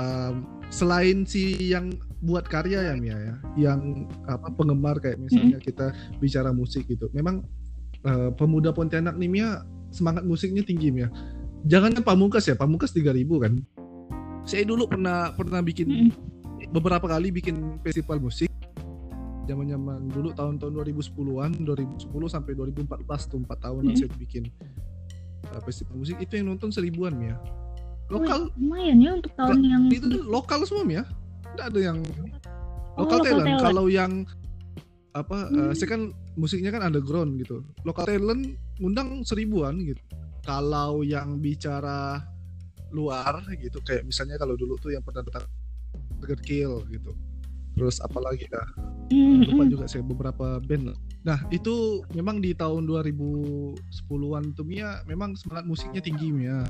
[0.00, 0.34] um,
[0.68, 3.34] selain si yang buat karya ya Mia ya.
[3.54, 7.06] Yang apa penggemar kayak misalnya kita bicara musik gitu.
[7.14, 7.46] Memang
[8.06, 9.48] uh, pemuda Pontianak nih Mia
[9.94, 11.08] semangat musiknya tinggi Mia.
[11.66, 13.52] Jangan kan Pamungkas ya Pamungkas 3000 kan.
[14.48, 16.14] Saya dulu pernah pernah bikin
[16.74, 18.50] beberapa kali bikin festival musik.
[19.48, 23.96] Zaman-zaman dulu tahun-tahun 2010-an 2010 sampai 2014 tuh 4 tahun mm -hmm.
[23.96, 24.44] saya bikin
[25.54, 26.20] uh, festival musik.
[26.20, 27.36] Itu yang nonton seribuan ya
[28.08, 31.04] lokal lumayan ya untuk tahun yang itu lokal semua ya
[31.54, 31.98] tidak ada yang
[32.96, 33.46] oh, lokal talent.
[33.46, 33.60] talent.
[33.62, 34.12] Kalau yang
[35.16, 35.58] apa hmm.
[35.70, 36.02] uh, saya kan
[36.38, 37.64] musiknya kan underground gitu.
[37.82, 40.00] Lokal talent ngundang seribuan gitu.
[40.46, 42.22] Kalau yang bicara
[42.88, 45.44] luar gitu kayak misalnya kalau dulu tuh yang pernah datang
[46.18, 47.12] Burger Kill gitu.
[47.78, 48.64] Terus apalagi ya?
[49.08, 49.40] Hmm.
[49.40, 50.92] lupa juga saya beberapa band.
[51.24, 56.64] Nah itu memang di tahun 2010-an tuh Mia memang semangat musiknya tinggi Mia.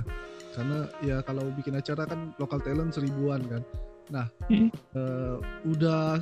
[0.53, 3.63] Karena ya kalau bikin acara kan lokal talent seribuan kan
[4.09, 4.69] nah hmm.
[4.97, 5.37] uh,
[5.69, 6.21] udah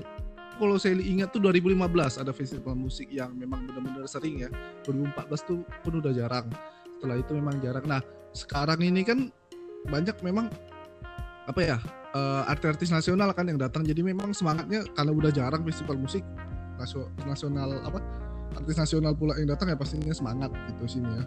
[0.57, 1.77] kalau saya ingat tuh 2015
[2.17, 4.51] ada festival musik yang memang benar-benar sering ya.
[4.89, 6.49] 2014 tuh pun udah jarang.
[6.97, 7.85] Setelah itu memang jarang.
[7.85, 8.01] Nah
[8.33, 9.29] sekarang ini kan
[9.85, 10.49] banyak memang
[11.45, 11.77] apa ya
[12.17, 13.85] uh, artis-artis nasional kan yang datang.
[13.85, 16.25] Jadi memang semangatnya karena udah jarang festival musik
[17.29, 18.01] nasional apa
[18.57, 21.25] artis nasional pula yang datang ya pastinya semangat gitu sini ya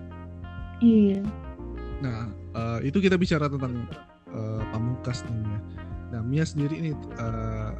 [0.79, 1.21] iya.
[1.99, 3.83] Nah, uh, itu kita bicara tentang
[4.31, 5.59] uh, pamungkas nih Mia.
[6.09, 6.91] Nah, Mia sendiri ini
[7.21, 7.71] uh,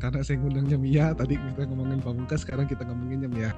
[0.00, 3.50] karena saya ngundangnya Mia tadi kita ngomongin pamungkas, sekarang kita ngomonginnya Mia.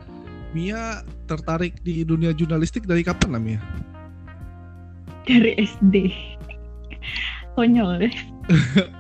[0.52, 3.60] Mia tertarik di dunia jurnalistik dari kapan lah Mia?
[5.24, 6.12] Dari SD.
[7.56, 8.14] Konyol deh.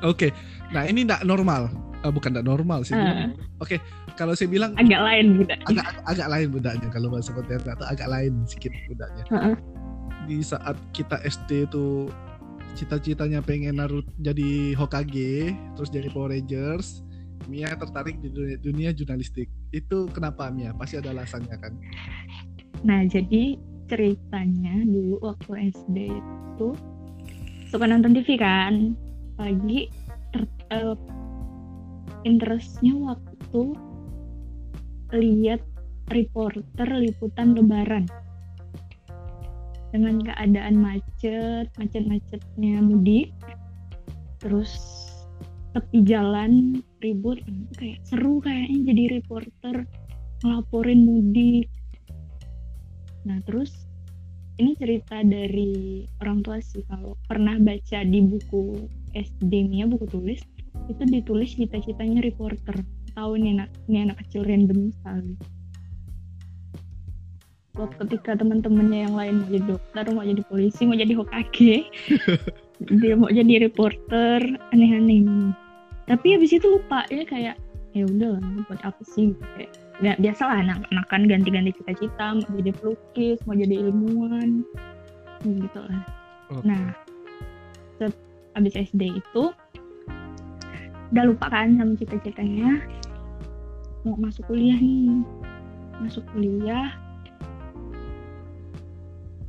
[0.06, 0.28] Oke.
[0.28, 0.30] okay.
[0.72, 1.68] Nah, ini tidak normal.
[2.02, 2.96] Uh, bukan tidak normal sih.
[2.96, 3.30] Uh.
[3.60, 3.78] Oke, okay.
[4.16, 5.66] kalau saya bilang agak lain budaknya.
[5.68, 9.24] Agak agak lain budaknya kalau bahasa seperti itu agak lain sedikit budaknya.
[9.28, 9.56] Uh -uh
[10.26, 12.08] di saat kita SD itu
[12.72, 17.04] cita-citanya pengen Naruto jadi Hokage terus jadi Power Rangers
[17.50, 19.50] Mia tertarik di dunia, dunia jurnalistik.
[19.74, 20.70] Itu kenapa Mia?
[20.76, 21.72] Pasti ada alasannya kan?
[22.86, 23.58] Nah jadi
[23.90, 26.68] ceritanya dulu waktu SD itu
[27.70, 28.94] suka nonton TV kan?
[29.34, 29.90] Pagi
[30.30, 30.94] ter, uh,
[32.22, 33.74] interestnya waktu
[35.12, 35.60] lihat
[36.08, 38.08] reporter liputan lebaran
[39.92, 43.30] dengan keadaan macet macet-macetnya mudik.
[44.40, 44.72] Terus
[45.76, 47.40] tepi jalan ribut
[47.76, 49.76] kayak seru kayaknya jadi reporter
[50.42, 51.68] ngelaporin mudik.
[53.28, 53.86] Nah terus
[54.58, 56.82] ini cerita dari orang tua sih.
[56.88, 60.40] Kalau pernah baca di buku SD Mia buku tulis
[60.88, 62.74] itu ditulis cita-citanya reporter.
[63.12, 65.36] Tahu nih anak ini anak kecil random sekali
[67.72, 71.88] waktu ketika teman-temannya yang lain mau jadi dokter mau jadi polisi mau jadi hokage
[73.00, 74.42] dia mau jadi reporter
[74.74, 75.54] aneh-aneh.
[76.10, 77.56] Tapi habis itu lupa ya kayak
[77.94, 79.32] ya udah buat apa sih?
[79.56, 79.70] Kayak
[80.02, 84.66] nggak biasa lah anak-anak kan ganti-ganti cita-cita mau jadi pelukis mau jadi ilmuwan
[85.46, 86.02] gitu lah
[86.50, 86.64] okay.
[86.66, 86.82] nah
[88.00, 88.10] set
[88.58, 89.54] abis SD itu
[91.12, 92.82] udah lupa kan sama cita-citanya
[94.02, 95.22] mau masuk kuliah nih.
[96.02, 96.90] Masuk kuliah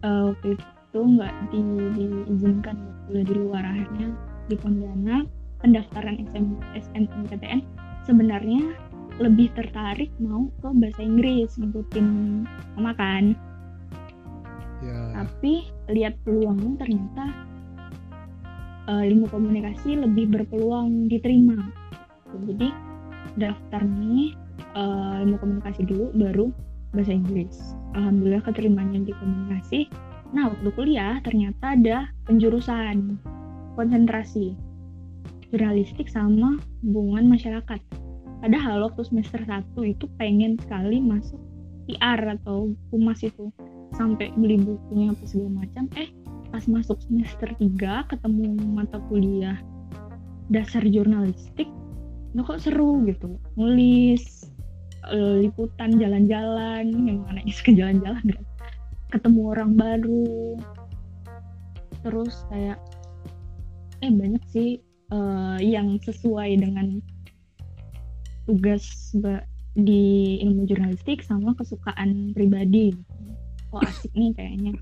[0.04, 1.62] uh, waktu itu nggak di,
[1.98, 4.10] diizinkan kuliah di luar akhirnya
[4.52, 5.26] di Pontianak
[5.64, 7.60] pendaftaran SM, SNMPTN
[8.04, 8.62] sebenarnya
[9.18, 12.08] lebih tertarik mau ke bahasa Inggris ngikutin
[12.76, 13.38] sama kan
[14.84, 15.24] yeah.
[15.24, 17.26] tapi lihat peluangnya ternyata
[18.90, 21.58] uh, ilmu komunikasi lebih berpeluang diterima
[22.50, 22.74] jadi
[23.38, 24.34] daftar nih
[24.74, 26.48] uh, ilmu komunikasi dulu baru
[26.94, 27.76] bahasa Inggris.
[27.98, 29.90] Alhamdulillah keterimanya di komunikasi.
[30.34, 33.18] Nah, waktu kuliah ternyata ada penjurusan
[33.78, 34.58] konsentrasi
[35.54, 37.82] jurnalistik sama hubungan masyarakat.
[38.42, 41.38] Padahal waktu semester 1 itu pengen sekali masuk
[41.86, 43.54] PR atau humas itu.
[43.94, 45.86] Sampai beli bukunya apa segala macam.
[45.94, 46.10] Eh,
[46.50, 49.62] pas masuk semester 3 ketemu mata kuliah
[50.52, 51.70] dasar jurnalistik,
[52.36, 53.40] nah kok seru gitu.
[53.56, 54.43] Nulis,
[55.10, 58.44] uh, liputan jalan-jalan yang mana suka jalan-jalan kan?
[59.12, 60.58] Ketemu orang baru.
[62.04, 62.80] Terus kayak
[64.04, 64.70] eh banyak sih
[65.16, 67.00] uh, yang sesuai dengan
[68.44, 69.16] tugas
[69.74, 72.92] di ilmu jurnalistik sama kesukaan pribadi.
[73.72, 74.76] Oh asik nih kayaknya.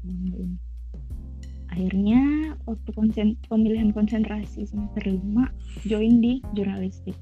[1.71, 7.15] Akhirnya waktu konsen pemilihan konsentrasi semester 5 join di jurnalistik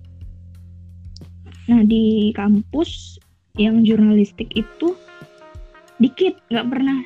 [1.69, 3.21] Nah di kampus
[3.53, 4.97] yang jurnalistik itu
[6.01, 6.99] dikit, nggak pernah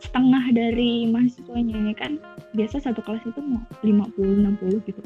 [0.00, 2.12] setengah dari mahasiswanya ya kan
[2.56, 5.02] biasa satu kelas itu mau 50 60 gitu.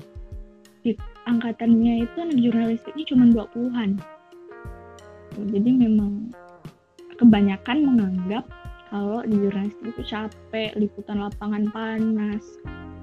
[0.86, 0.94] di
[1.26, 3.98] angkatannya itu anak jurnalistiknya cuma 20-an.
[5.50, 6.30] Jadi memang
[7.18, 8.46] kebanyakan menganggap
[8.94, 12.46] kalau di jurnalistik itu capek, liputan lapangan panas,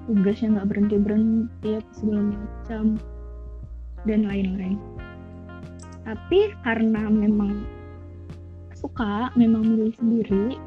[0.08, 2.96] tugasnya nggak berhenti berhenti, segala macam
[4.08, 4.80] dan lain-lain.
[6.04, 7.64] Tapi karena memang
[8.76, 10.60] suka, memang milih sendiri,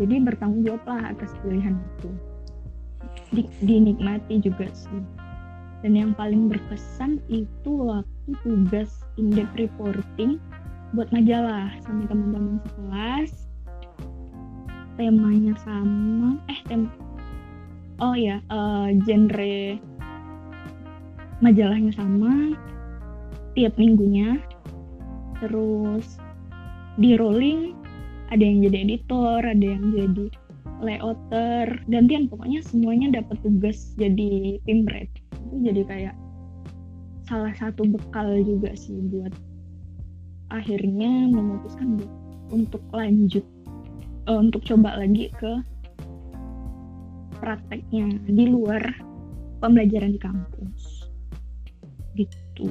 [0.00, 2.10] jadi bertanggung jawab lah atas pilihan itu.
[3.30, 5.04] Di, dinikmati juga sih.
[5.84, 10.40] Dan yang paling berkesan itu waktu tugas in-depth reporting
[10.96, 13.32] buat majalah sama teman-teman sekelas
[14.98, 16.90] temanya sama eh tem
[18.02, 19.78] oh ya uh, genre
[21.40, 22.58] majalahnya sama
[23.60, 24.40] tiap minggunya.
[25.44, 26.16] Terus
[26.96, 27.76] di rolling
[28.32, 30.26] ada yang jadi editor ada yang jadi
[30.80, 32.24] layouter gantian.
[32.32, 35.12] Pokoknya semuanya dapat tugas jadi tim red
[35.50, 36.16] itu jadi kayak
[37.26, 39.34] salah satu bekal juga sih buat
[40.50, 42.02] akhirnya memutuskan
[42.50, 43.42] untuk lanjut
[44.26, 45.52] uh, untuk coba lagi ke
[47.38, 48.82] prakteknya di luar
[49.62, 51.10] pembelajaran di kampus.
[52.18, 52.66] Gitu.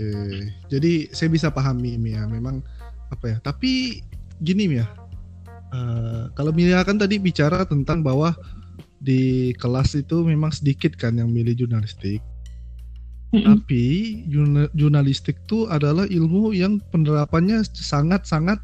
[0.00, 2.64] Oke, jadi saya bisa pahami Mia, memang
[3.12, 3.38] apa ya?
[3.44, 4.00] Tapi
[4.40, 4.88] gini Mia,
[5.76, 8.32] uh, kalau Mia kan tadi bicara tentang bahwa
[9.00, 12.24] di kelas itu memang sedikit kan yang milih jurnalistik.
[13.30, 13.44] Mm-hmm.
[13.46, 13.84] Tapi
[14.72, 18.58] jurnalistik itu adalah ilmu yang penerapannya sangat-sangat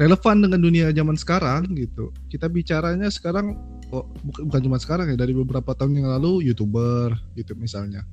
[0.00, 2.08] relevan dengan dunia zaman sekarang gitu.
[2.32, 3.58] Kita bicaranya sekarang
[3.90, 8.06] oh, bukan, bukan cuma sekarang ya dari beberapa tahun yang lalu youtuber gitu misalnya.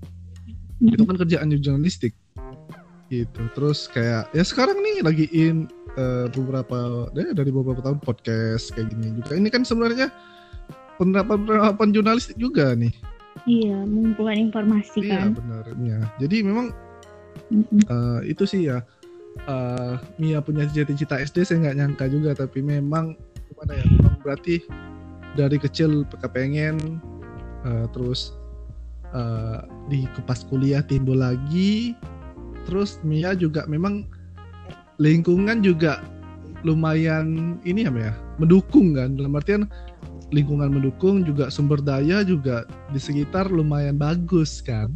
[0.81, 0.93] Mm-hmm.
[0.97, 2.17] Itu kan kerjaan jurnalistik
[3.07, 3.41] gitu.
[3.55, 8.91] Terus kayak ya sekarang nih lagi in uh, beberapa ya, dari beberapa tahun podcast kayak
[8.93, 9.33] gini juga.
[9.39, 10.11] Ini kan sebenarnya
[10.97, 12.91] penerapan penerapan jurnalistik juga nih
[13.45, 15.27] Iya, mengumpulkan informasi iya, kan.
[15.31, 15.63] Iya benar.
[16.17, 16.67] Jadi memang
[17.91, 18.81] uh, itu sih ya.
[19.45, 23.13] Uh, Mia punya cita-cita SD saya nggak nyangka juga, tapi memang
[23.53, 23.85] gimana ya?
[23.85, 24.65] Memang berarti
[25.37, 26.97] dari kecil kepengen
[27.61, 28.33] uh, terus
[29.13, 31.93] uh, di pas kuliah timbul lagi.
[32.67, 34.03] Terus Mia juga memang
[34.99, 36.03] lingkungan juga
[36.67, 39.15] lumayan ini ya Mia, mendukung kan.
[39.15, 39.63] Dalam artian
[40.35, 44.91] lingkungan mendukung juga sumber daya juga di sekitar lumayan bagus kan.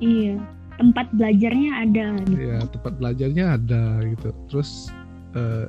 [0.00, 0.40] Iya
[0.76, 2.06] tempat belajarnya ada.
[2.24, 2.36] Gitu.
[2.36, 4.28] iya tempat belajarnya ada gitu.
[4.48, 4.92] Terus
[5.36, 5.66] uh,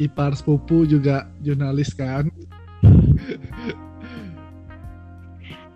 [0.00, 2.28] ipar sepupu juga jurnalis kan.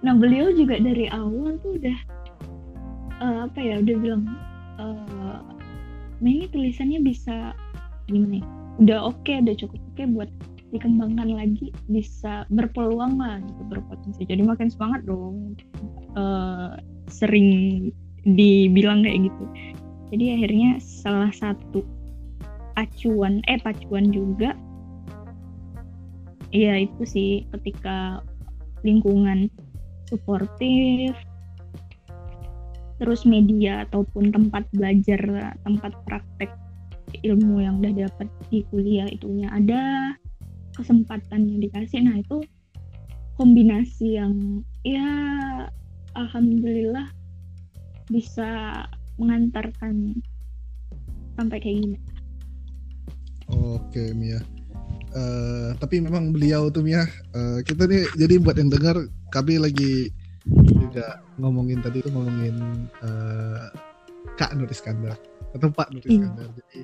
[0.03, 1.99] Nah beliau juga dari awal tuh udah
[3.23, 4.25] uh, apa ya udah bilang
[4.83, 5.41] uh,
[6.23, 7.55] ini tulisannya bisa
[8.11, 8.47] gimana ya?
[8.83, 10.31] Udah oke okay, udah cukup oke okay buat
[10.73, 14.27] dikembangkan lagi bisa berpeluang lah gitu berpotensi.
[14.27, 15.55] Jadi makin semangat dong
[16.19, 16.75] uh,
[17.07, 17.91] sering
[18.27, 19.45] dibilang kayak gitu.
[20.13, 21.85] Jadi akhirnya salah satu
[22.77, 24.57] acuan eh pacuan juga
[26.53, 28.21] ya itu sih ketika
[28.81, 29.53] lingkungan
[30.09, 31.13] suportif
[33.03, 35.19] terus media ataupun tempat belajar
[35.67, 36.55] tempat praktek
[37.27, 39.51] ilmu yang udah dapat di kuliah itunya.
[39.51, 40.15] Ada
[40.79, 42.07] kesempatan yang dikasih.
[42.07, 42.39] Nah itu
[43.35, 45.03] kombinasi yang ya
[46.15, 47.11] alhamdulillah
[48.07, 48.87] bisa
[49.19, 50.23] mengantarkan
[51.35, 51.99] sampai kayak gini.
[53.51, 54.39] Oke Mia.
[55.13, 57.05] Uh, tapi memang beliau tuh Mia
[57.37, 58.97] uh, kita nih jadi buat yang dengar
[59.29, 60.09] kami lagi
[60.51, 63.71] juga ngomongin tadi tuh ngomongin uh,
[64.39, 65.15] Kak Nur Iskandar
[65.55, 66.27] atau Pak Nur iya.
[66.27, 66.49] Iskandar.
[66.59, 66.79] Jadi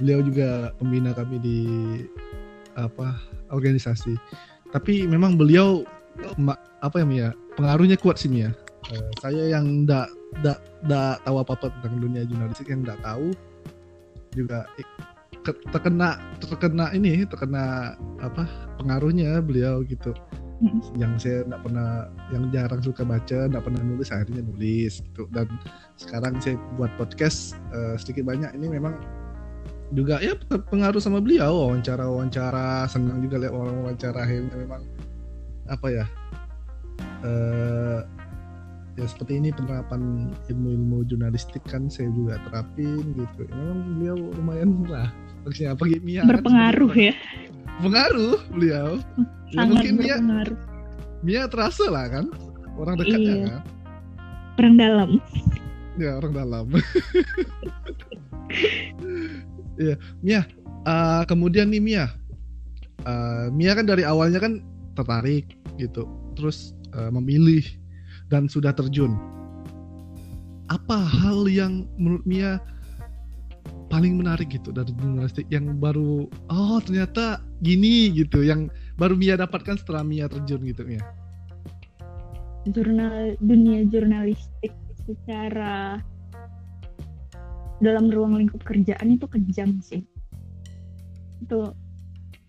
[0.00, 1.58] beliau juga pembina kami di
[2.78, 3.18] apa
[3.50, 4.14] organisasi
[4.70, 5.82] tapi memang beliau
[6.82, 8.54] apa ya Mia pengaruhnya kuat sih Mia
[8.94, 10.08] uh, saya yang ndak
[10.42, 13.34] ndak ndak tahu apa apa tentang dunia jurnalistik yang ndak tahu
[14.34, 14.66] juga
[15.42, 18.46] terkena terkena ini terkena apa
[18.78, 20.14] pengaruhnya beliau gitu
[20.60, 21.00] hmm.
[21.00, 21.88] yang saya nggak pernah
[22.30, 25.26] yang jarang suka baca nggak pernah nulis akhirnya nulis gitu.
[25.32, 25.48] Dan
[25.96, 28.52] sekarang saya buat podcast uh, sedikit banyak.
[28.54, 28.94] Ini memang
[29.90, 31.66] juga ya pengaruh sama beliau.
[31.66, 34.82] Wawancara wawancara senang juga lihat orang wawancara akhirnya memang
[35.70, 36.04] apa ya
[37.22, 38.00] uh,
[38.98, 43.48] ya seperti ini penerapan ilmu-ilmu jurnalistik kan saya juga terapin gitu.
[43.48, 45.08] Memang beliau lumayan lah.
[45.40, 47.14] Maksudnya apa kan berpengaruh kan, ya
[47.80, 49.00] pengaruh beliau
[49.52, 50.58] ya, mungkin berpengaruh
[51.24, 52.26] Mia, Mia terasa lah kan
[52.76, 53.46] orang dekatnya iya.
[53.48, 53.62] kan
[54.60, 55.10] orang dalam
[55.96, 56.66] ya orang dalam
[59.80, 60.42] Iya, Mia.
[60.80, 62.08] Uh, kemudian nih Mia,
[63.04, 64.64] uh, Mia kan dari awalnya kan
[64.96, 67.64] tertarik gitu, terus uh, memilih
[68.32, 69.16] dan sudah terjun.
[70.72, 72.60] Apa hal yang menurut Mia
[73.90, 79.82] paling menarik gitu dari jurnalistik yang baru oh ternyata gini gitu yang baru Mia dapatkan
[79.82, 81.02] setelah Mia terjun gitu Mia.
[82.70, 84.70] Jurnal dunia jurnalistik
[85.02, 85.98] secara
[87.82, 90.06] dalam ruang lingkup kerjaan itu kejam sih.
[91.42, 91.74] Itu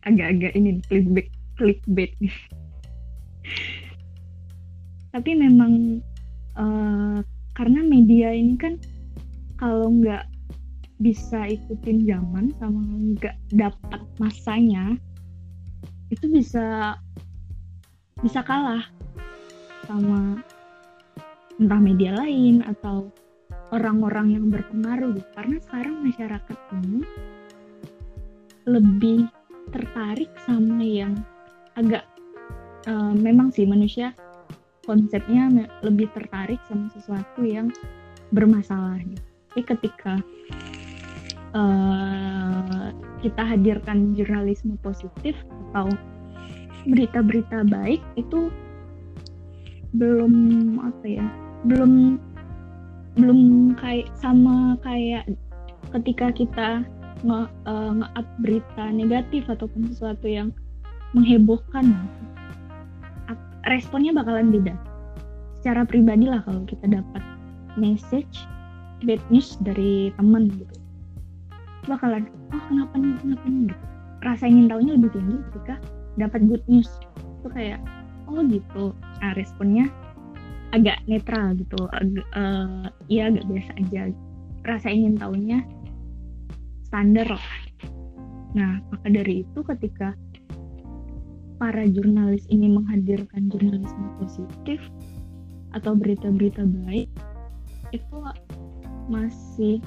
[0.05, 1.27] agak-agak ini clickbait
[1.57, 2.13] clickbait.
[5.17, 6.05] Tapi memang
[6.53, 7.25] uh,
[7.57, 8.77] karena media ini kan
[9.57, 10.30] kalau nggak
[11.01, 12.81] bisa ikutin zaman sama
[13.17, 14.95] nggak dapat masanya
[16.13, 16.93] itu bisa
[18.21, 18.85] bisa kalah
[19.89, 20.37] sama
[21.57, 23.09] entah media lain atau
[23.73, 27.01] orang-orang yang berpengaruh karena sekarang masyarakat ini
[28.69, 29.25] lebih
[29.73, 31.17] tertarik sama yang
[31.73, 32.05] agak
[32.85, 34.13] uh, memang sih manusia
[34.85, 35.49] konsepnya
[35.81, 37.69] lebih tertarik sama sesuatu yang
[38.33, 39.23] bermasalah gitu.
[39.51, 40.13] Tapi ketika
[41.53, 42.89] uh,
[43.21, 45.37] kita hadirkan jurnalisme positif
[45.71, 45.87] atau
[46.89, 48.49] berita-berita baik itu
[49.93, 50.33] belum
[50.81, 51.27] apa ya
[51.67, 52.17] belum
[53.19, 53.39] belum
[53.77, 55.27] kayak sama kayak
[55.91, 56.69] ketika kita
[57.27, 60.49] nge, uh, nge-up berita negatif ataupun sesuatu yang
[61.11, 62.07] menghebohkan.
[63.67, 64.73] Responnya bakalan beda.
[65.61, 67.21] Secara pribadi lah kalau kita dapat
[67.77, 68.47] message
[69.05, 70.80] bad news dari teman gitu
[71.89, 73.63] bakalan oh kenapa nih kenapa nih?
[73.69, 73.75] Gitu.
[74.21, 75.75] Rasa ingin tahunya lebih tinggi ketika
[76.19, 76.89] dapat good news.
[77.41, 77.79] Itu kayak
[78.29, 78.93] oh gitu.
[79.21, 79.85] Nah responnya
[80.71, 84.01] agak netral gitu agak, uh, ya agak biasa aja.
[84.61, 85.65] Rasa ingin tahunya
[86.85, 87.49] standar lah.
[88.53, 90.13] Nah maka dari itu ketika
[91.61, 94.81] para jurnalis ini menghadirkan jurnalisme positif
[95.77, 97.07] atau berita-berita baik
[97.93, 98.17] itu
[99.07, 99.77] masih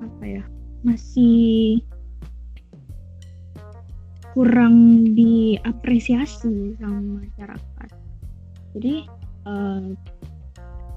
[0.00, 0.44] apa ya
[0.82, 1.84] masih
[4.32, 7.90] kurang diapresiasi sama masyarakat.
[8.78, 9.04] Jadi
[9.44, 9.92] uh,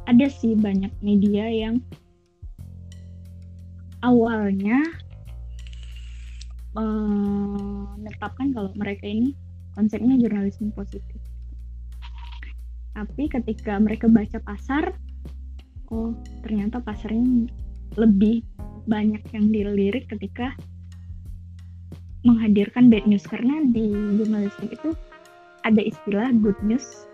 [0.06, 1.82] ada sih banyak media yang
[4.06, 4.80] awalnya
[6.78, 9.34] uh, menetapkan kalau mereka ini
[9.74, 11.18] konsepnya jurnalisme positif.
[12.94, 14.94] Tapi ketika mereka baca pasar
[15.90, 16.14] oh
[16.46, 17.50] ternyata pasarnya
[17.98, 18.46] lebih
[18.86, 20.54] banyak yang dilirik ketika
[22.24, 23.24] menghadirkan bad news.
[23.28, 24.96] Karena di jurnalistik itu
[25.64, 27.08] ada istilah good news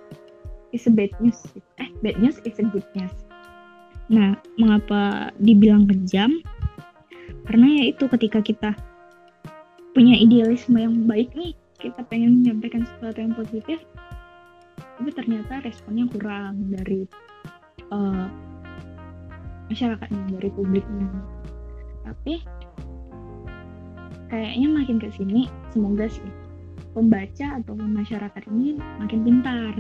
[0.74, 1.40] is a bad news.
[1.82, 3.14] Eh bad news is a good news.
[4.10, 6.42] Nah mengapa dibilang kejam?
[7.50, 8.72] Karena ya itu ketika kita
[9.94, 13.80] punya idealisme yang baik nih kita pengen menyampaikan sesuatu yang positif
[15.00, 17.08] tapi ternyata responnya kurang dari
[17.90, 18.28] uh,
[19.72, 21.08] masyarakatnya dari publiknya
[22.06, 22.44] tapi
[24.30, 26.30] kayaknya makin ke sini semoga sih
[26.94, 29.74] pembaca atau masyarakat ini makin pintar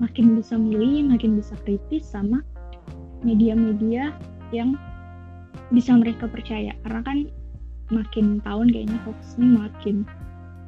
[0.00, 2.42] makin bisa milih makin bisa kritis sama
[3.22, 4.10] media-media
[4.50, 4.74] yang
[5.72, 6.74] bisa mereka percaya.
[6.84, 7.18] Karena kan
[7.94, 9.96] makin tahun kayaknya hoax ini makin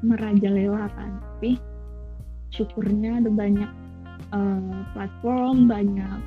[0.07, 1.21] merajalela kan.
[1.37, 1.61] Tapi
[2.55, 3.71] syukurnya ada banyak
[4.33, 6.21] uh, platform banyak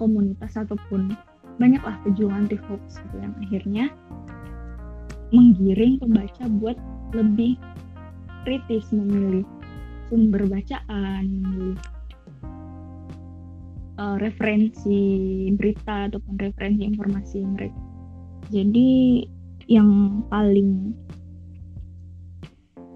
[0.00, 1.14] komunitas ataupun
[1.58, 3.84] banyaklah pejuang anti hoax gitu yang akhirnya
[5.30, 6.78] menggiring pembaca buat
[7.14, 7.58] lebih
[8.44, 9.46] kritis memilih
[10.10, 11.78] sumber bacaan, memilih
[13.98, 15.00] uh, referensi
[15.54, 17.80] berita ataupun referensi informasi mereka.
[18.52, 19.24] Jadi
[19.70, 20.92] yang paling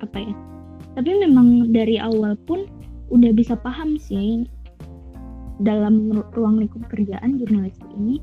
[0.04, 0.34] apa ya?
[0.98, 2.68] Tapi memang dari awal pun
[3.08, 4.44] udah bisa paham sih
[5.64, 8.22] dalam ruang lingkup kerjaan jurnalistik ini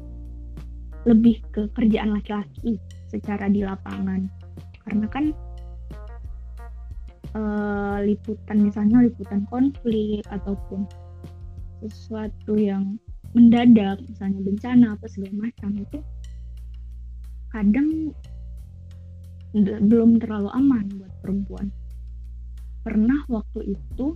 [1.05, 4.25] lebih ke kerjaan laki-laki secara di lapangan.
[4.85, 5.25] Karena kan
[7.37, 10.89] uh, liputan misalnya liputan konflik ataupun
[11.85, 12.97] sesuatu yang
[13.35, 15.99] mendadak misalnya bencana apa segala macam itu
[17.51, 17.89] kadang
[19.55, 21.67] belum terlalu aman buat perempuan.
[22.83, 24.15] Pernah waktu itu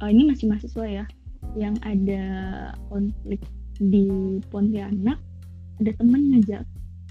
[0.00, 1.04] uh, ini masih mahasiswa ya
[1.58, 2.24] yang ada
[2.88, 3.40] konflik
[3.80, 5.18] di Pontianak
[5.80, 6.62] ada teman ngajak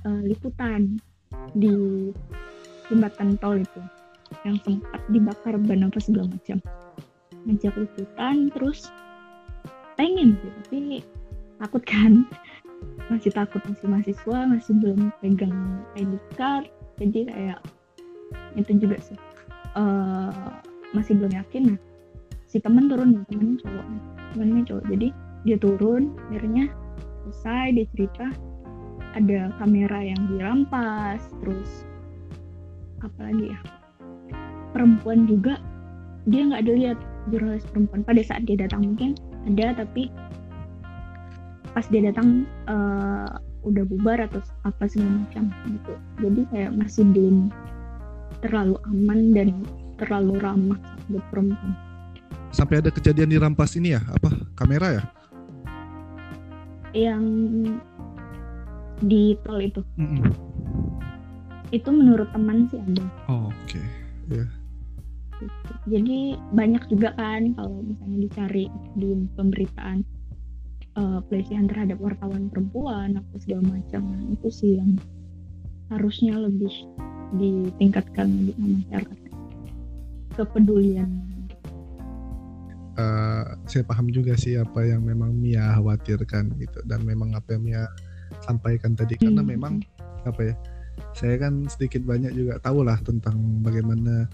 [0.05, 1.01] uh, liputan
[1.57, 1.73] di
[2.87, 3.81] jembatan tol itu
[4.45, 6.61] yang sempat dibakar ban apa segala macam.
[7.49, 8.93] Ngajak liputan terus
[9.97, 10.77] pengen sih tapi
[11.57, 12.13] takut kan.
[13.11, 16.71] Masih takut masih mahasiswa masih belum pegang ID card.
[17.01, 17.59] Jadi kayak
[18.55, 19.17] itu juga sih.
[19.75, 20.31] Uh,
[20.95, 21.79] masih belum yakin nah.
[22.47, 23.85] Si temen turun temennya cowok
[24.31, 25.07] temannya cowok jadi
[25.43, 26.71] dia turun akhirnya
[27.25, 28.27] selesai dia cerita
[29.17, 31.85] ada kamera yang dirampas terus
[33.01, 33.59] apa lagi ya?
[34.75, 35.57] Perempuan juga
[36.27, 36.97] dia nggak ada lihat
[37.31, 38.05] jurnalis perempuan.
[38.05, 40.11] Pada saat dia datang mungkin ada tapi
[41.73, 45.93] pas dia datang uh, udah bubar atau apa segala macam gitu.
[46.21, 47.37] Jadi kayak masih belum
[48.39, 49.49] terlalu aman dan
[49.99, 50.79] terlalu ramah
[51.11, 51.75] buat perempuan.
[52.49, 54.01] Sampai ada kejadian dirampas ini ya?
[54.09, 54.31] Apa?
[54.57, 55.03] Kamera ya?
[56.95, 57.25] Yang
[59.03, 60.31] di tol itu mm -mm.
[61.71, 63.85] itu menurut teman sih ada oh, oke okay.
[64.31, 64.47] ya yeah.
[65.87, 66.19] jadi
[66.51, 68.65] banyak juga kan kalau misalnya dicari
[68.99, 70.03] di pemberitaan
[70.99, 74.99] uh, pelecehan terhadap wartawan perempuan atau segala macam itu sih yang
[75.89, 76.71] harusnya lebih
[77.39, 79.17] ditingkatkan di masyarakat
[80.35, 81.29] kepedulian
[82.99, 87.63] uh, saya paham juga sih apa yang memang Mia khawatirkan gitu dan memang apa yang
[87.63, 87.83] Mia
[88.49, 89.21] sampaikan tadi hmm.
[89.29, 89.73] karena memang
[90.25, 90.55] apa ya
[91.13, 94.27] saya kan sedikit banyak juga tahu lah tentang bagaimana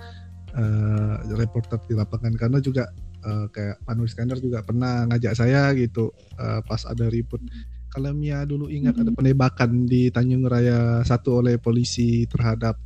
[0.56, 2.90] uh, reporter di lapangan karena juga
[3.28, 6.10] uh, kayak Iskandar juga pernah ngajak saya gitu
[6.40, 7.44] uh, pas ada ribut
[7.92, 9.20] kalau Mia dulu ingat ada hmm.
[9.20, 12.80] penembakan di Tanjung Raya satu oleh polisi terhadap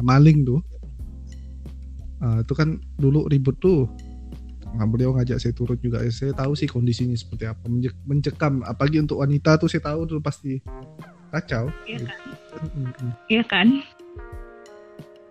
[0.00, 0.60] maling tuh
[2.20, 3.88] uh, itu kan dulu ribut tuh
[4.78, 6.02] beliau ngajak saya turun juga.
[6.10, 7.64] Saya tahu sih kondisinya seperti apa.
[8.06, 10.62] Mencekam apalagi untuk wanita tuh saya tahu tuh pasti
[11.30, 11.70] kacau.
[11.86, 12.24] Iya kan?
[13.30, 13.68] Iya kan?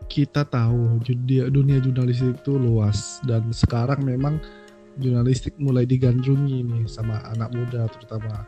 [0.10, 3.22] Kita tahu dunia, dunia jurnalistik itu luas.
[3.24, 4.42] Dan sekarang memang
[5.00, 8.44] jurnalistik mulai digandrungi nih sama anak muda terutama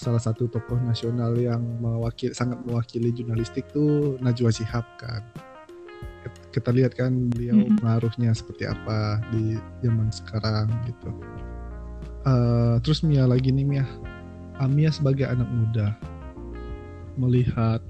[0.00, 5.20] salah satu tokoh nasional yang mewakili sangat mewakili jurnalistik tuh Najwa Shihab kan
[6.50, 7.78] kita lihat kan beliau mm -hmm.
[7.82, 11.10] pengaruhnya seperti apa di zaman sekarang gitu.
[12.26, 13.86] Uh, terus Mia lagi nih Mia,
[14.60, 15.96] uh, Mia sebagai anak muda
[17.16, 17.80] melihat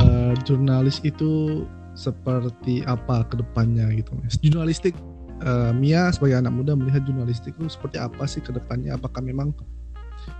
[0.00, 4.40] uh, jurnalis itu seperti apa ke depannya gitu mas.
[4.40, 4.96] Jurnalistik
[5.44, 8.96] uh, Mia sebagai anak muda melihat jurnalistik itu seperti apa sih ke depannya?
[8.96, 9.52] Apakah memang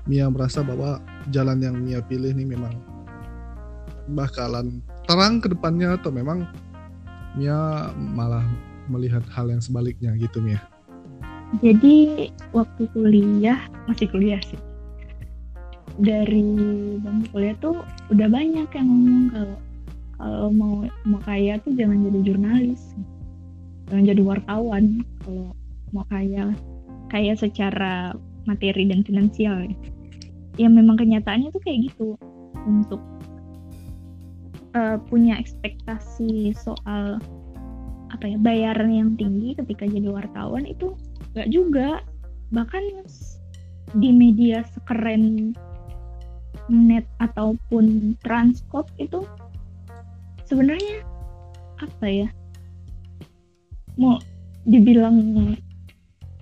[0.09, 2.73] Mia merasa bahwa jalan yang Mia pilih ini memang
[4.11, 6.47] bakalan terang ke depannya atau memang
[7.33, 8.45] Mia malah
[8.93, 10.61] melihat hal yang sebaliknya gitu Mia?
[11.61, 14.61] Jadi waktu kuliah masih kuliah sih.
[16.01, 16.45] Dari
[17.01, 19.57] bangku kuliah tuh udah banyak yang ngomong kalau
[20.17, 20.75] kalau mau
[21.05, 22.97] mau kaya tuh jangan jadi jurnalis,
[23.93, 24.85] jangan jadi wartawan.
[25.25, 25.53] Kalau
[25.93, 26.57] mau kaya
[27.13, 28.17] kaya secara
[28.49, 29.77] materi dan finansial ya.
[30.61, 32.17] Ya memang kenyataannya tuh kayak gitu
[32.65, 33.01] untuk
[34.75, 37.21] uh, punya ekspektasi soal
[38.13, 40.97] apa ya bayaran yang tinggi ketika jadi wartawan itu
[41.33, 42.05] nggak juga.
[42.53, 42.85] Bahkan
[43.97, 45.57] di media sekeren
[46.71, 49.25] net ataupun transkop itu
[50.47, 51.03] sebenarnya
[51.83, 52.29] apa ya
[53.99, 54.17] mau
[54.63, 55.19] dibilang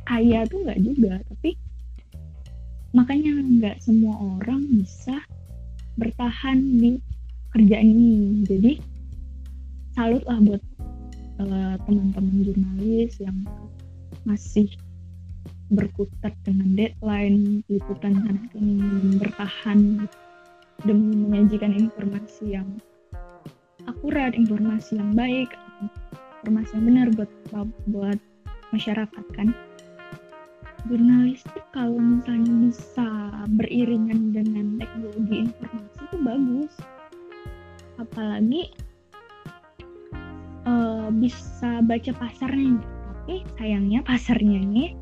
[0.04, 1.56] kaya tuh nggak juga tapi
[2.92, 5.16] makanya nggak semua orang bisa
[5.96, 6.98] bertahan di
[7.54, 8.46] kerjaan ini.
[8.46, 8.72] Jadi
[9.94, 10.62] salut lah buat
[11.42, 13.36] uh, teman-teman jurnalis yang
[14.22, 14.70] masih
[15.70, 20.10] berkutat dengan deadline liputan sana ini bertahan
[20.82, 22.66] demi menyajikan informasi yang
[23.86, 25.54] akurat informasi yang baik
[26.42, 27.30] informasi yang benar buat
[27.86, 28.18] buat
[28.74, 29.54] masyarakat kan?
[30.88, 33.08] Jurnalistik kalau misalnya bisa
[33.60, 36.72] beriringan dengan teknologi informasi itu bagus
[38.00, 38.72] apalagi
[40.64, 44.96] uh, bisa baca pasarnya tapi sayangnya pasarnya ini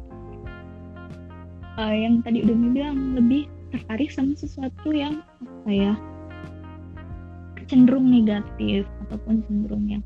[1.78, 5.94] uh, yang tadi udah bilang lebih tertarik sama sesuatu yang apa ya
[7.68, 10.02] cenderung negatif ataupun cenderung yang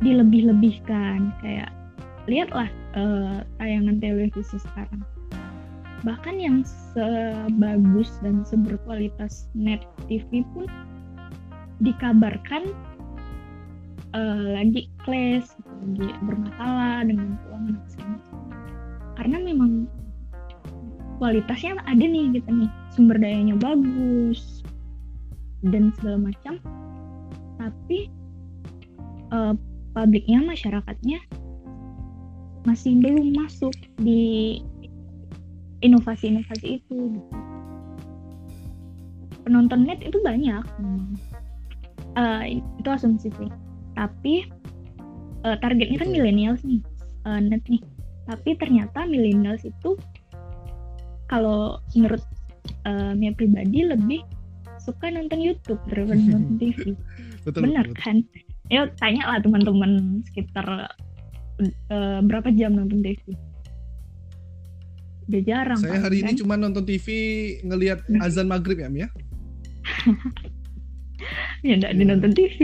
[0.00, 1.30] dilebih-lebihkan.
[1.44, 1.70] Kayak
[2.26, 5.04] lihatlah uh, tayangan televisi sekarang.
[6.02, 10.66] Bahkan yang sebagus dan seberkualitas net TV pun
[11.80, 12.72] dikabarkan
[14.16, 15.52] uh, lagi clash
[15.84, 17.76] lagi bermasalah dengan keuangan
[19.16, 19.88] karena memang
[21.16, 22.70] kualitasnya ada nih gitu nih.
[22.92, 24.62] Sumber dayanya bagus
[25.64, 26.60] dan segala macam.
[27.56, 28.12] Tapi
[29.32, 29.56] uh,
[29.96, 31.20] publiknya masyarakatnya
[32.68, 34.60] masih belum masuk di
[35.80, 37.20] inovasi-inovasi itu.
[39.46, 40.64] Penonton net itu banyak
[42.16, 43.50] uh, itu asumsi sih
[43.96, 44.48] tapi
[45.44, 46.80] uh, targetnya kan milenial nih
[47.28, 47.80] uh, net nih
[48.26, 49.94] tapi ternyata millennials itu
[51.30, 52.22] kalau menurut
[52.86, 54.20] uh, Mia pribadi lebih
[54.82, 56.94] suka nonton YouTube daripada nonton TV.
[57.42, 57.98] betul, Benar betul.
[58.02, 58.16] kan?
[58.70, 60.66] Ya tanya lah teman-teman sekitar
[61.90, 63.34] uh, berapa jam nonton TV.
[65.26, 65.78] Udah jarang.
[65.82, 66.38] Saya kan, hari ini kan?
[66.38, 67.06] cuma nonton TV
[67.66, 68.22] ngelihat Hmm.
[68.22, 69.08] azan maghrib ya Mia.
[71.66, 72.56] ya enggak nonton TV,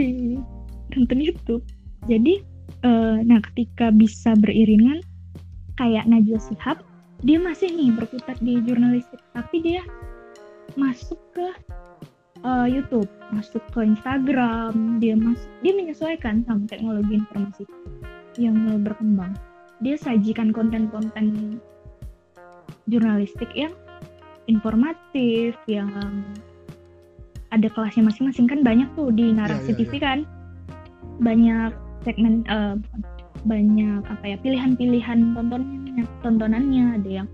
[0.95, 1.63] nonton YouTube.
[2.05, 2.43] Jadi,
[2.83, 4.99] eh, nah ketika bisa beriringan
[5.79, 6.77] kayak Najwa Shihab,
[7.23, 9.81] dia masih nih berkutat di jurnalistik, tapi dia
[10.75, 11.47] masuk ke
[12.43, 17.63] eh, YouTube, masuk ke Instagram, dia masuk, dia menyesuaikan sama teknologi informasi
[18.37, 19.33] yang mulai berkembang.
[19.83, 21.59] Dia sajikan konten-konten
[22.87, 23.71] jurnalistik yang
[24.51, 25.91] informatif, yang
[27.53, 30.19] ada kelasnya masing-masing kan banyak tuh di narasi iya, TV kan.
[31.21, 33.01] Banyak segmen eh, bukan,
[33.45, 36.85] banyak apa ya pilihan-pilihan tontonannya tontonannya.
[36.97, 37.27] Ada yang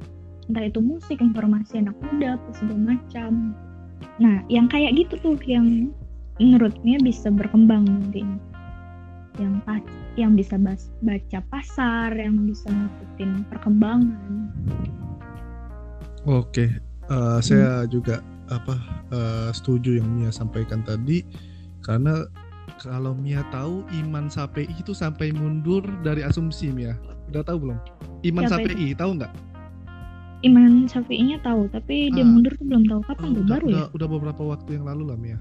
[0.52, 3.56] entah itu musik informasi anak muda apa segala macam.
[4.20, 5.96] Nah yang kayak gitu tuh yang
[6.40, 8.40] menurutnya bisa berkembang nantinya
[9.40, 9.80] yang pas
[10.20, 14.52] yang bisa bas- baca pasar yang bisa ngikutin perkembangan.
[16.28, 16.76] Oke,
[17.08, 18.20] eh, saya juga
[18.50, 18.76] apa
[19.14, 21.24] eh, setuju yang Mia sampaikan tadi
[21.86, 22.26] karena
[22.82, 26.96] kalau Mia tahu Iman Sapei itu sampai mundur dari asumsi Mia.
[27.30, 27.78] Udah tahu belum?
[28.24, 29.34] Iman Siapa Sapei tahu nggak?
[30.40, 32.30] Iman Syafi'inya tahu tapi dia Ah.
[32.32, 35.04] mundur tuh belum tahu kapan Oh, udah, baru udah, ya udah beberapa waktu yang lalu
[35.12, 35.40] lah Mia.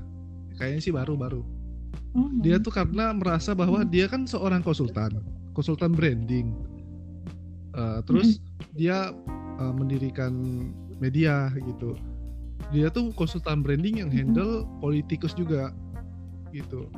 [0.58, 1.42] Kayaknya sih baru-baru.
[2.18, 2.30] Oh.
[2.42, 5.22] Dia tuh karena merasa bahwa dia kan seorang konsultan,
[5.54, 6.50] konsultan branding.
[7.78, 8.42] Eh, terus
[8.74, 9.14] dia
[9.62, 10.34] eh, mendirikan
[10.98, 11.94] media gitu.
[12.68, 15.72] Dia tuh konsultan branding yang handle politikus juga
[16.52, 16.88] gitu.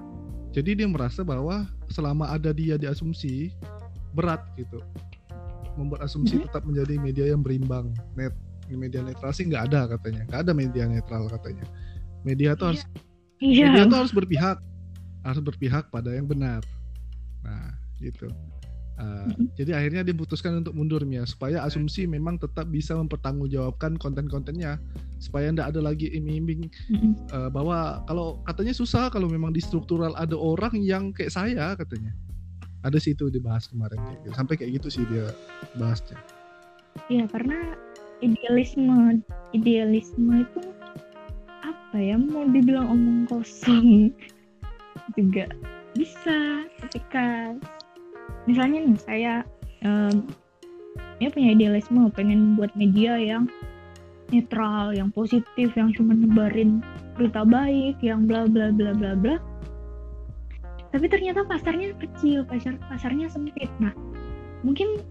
[0.50, 3.54] Jadi dia merasa bahwa selama ada dia di asumsi
[4.14, 4.82] berat gitu.
[5.78, 6.50] Membuat asumsi Mhm.
[6.50, 7.94] tetap menjadi media yang berimbang.
[8.18, 8.34] Net
[8.70, 10.26] media netral sih nggak ada katanya.
[10.30, 11.66] Nggak ada media netral katanya.
[12.26, 12.82] Media tuh harus
[13.40, 14.58] iya media tuh harus berpihak
[15.24, 16.60] harus berpihak pada yang benar
[17.40, 18.28] nah gitu
[19.00, 19.48] Uh, Mm-mm.
[19.56, 24.76] jadi akhirnya dia putuskan untuk mundur Mia supaya asumsi memang tetap bisa mempertanggungjawabkan konten-kontennya
[25.16, 26.68] supaya tidak ada lagi iming-iming.
[27.32, 32.12] Uh, bahwa kalau katanya susah kalau memang di struktural ada orang yang kayak saya katanya.
[32.84, 34.36] Ada sih itu dibahas kemarin kayak gitu.
[34.36, 35.32] sampai kayak gitu sih dia
[35.80, 36.20] bahasnya.
[37.08, 37.56] Iya karena
[38.20, 39.24] idealisme
[39.56, 40.60] idealisme itu
[41.64, 42.20] apa ya?
[42.20, 44.12] Mau dibilang omong kosong
[45.16, 45.48] juga
[45.96, 47.56] bisa ketika
[48.48, 49.32] misalnya nih saya
[49.84, 50.26] em,
[51.20, 53.46] ya punya idealisme pengen buat media yang
[54.30, 56.80] netral yang positif yang cuma nebarin
[57.18, 59.36] berita baik yang bla bla bla bla bla.
[60.90, 63.70] Tapi ternyata pasarnya kecil pasar pasarnya sempit.
[63.78, 63.94] Nah
[64.62, 65.02] mungkin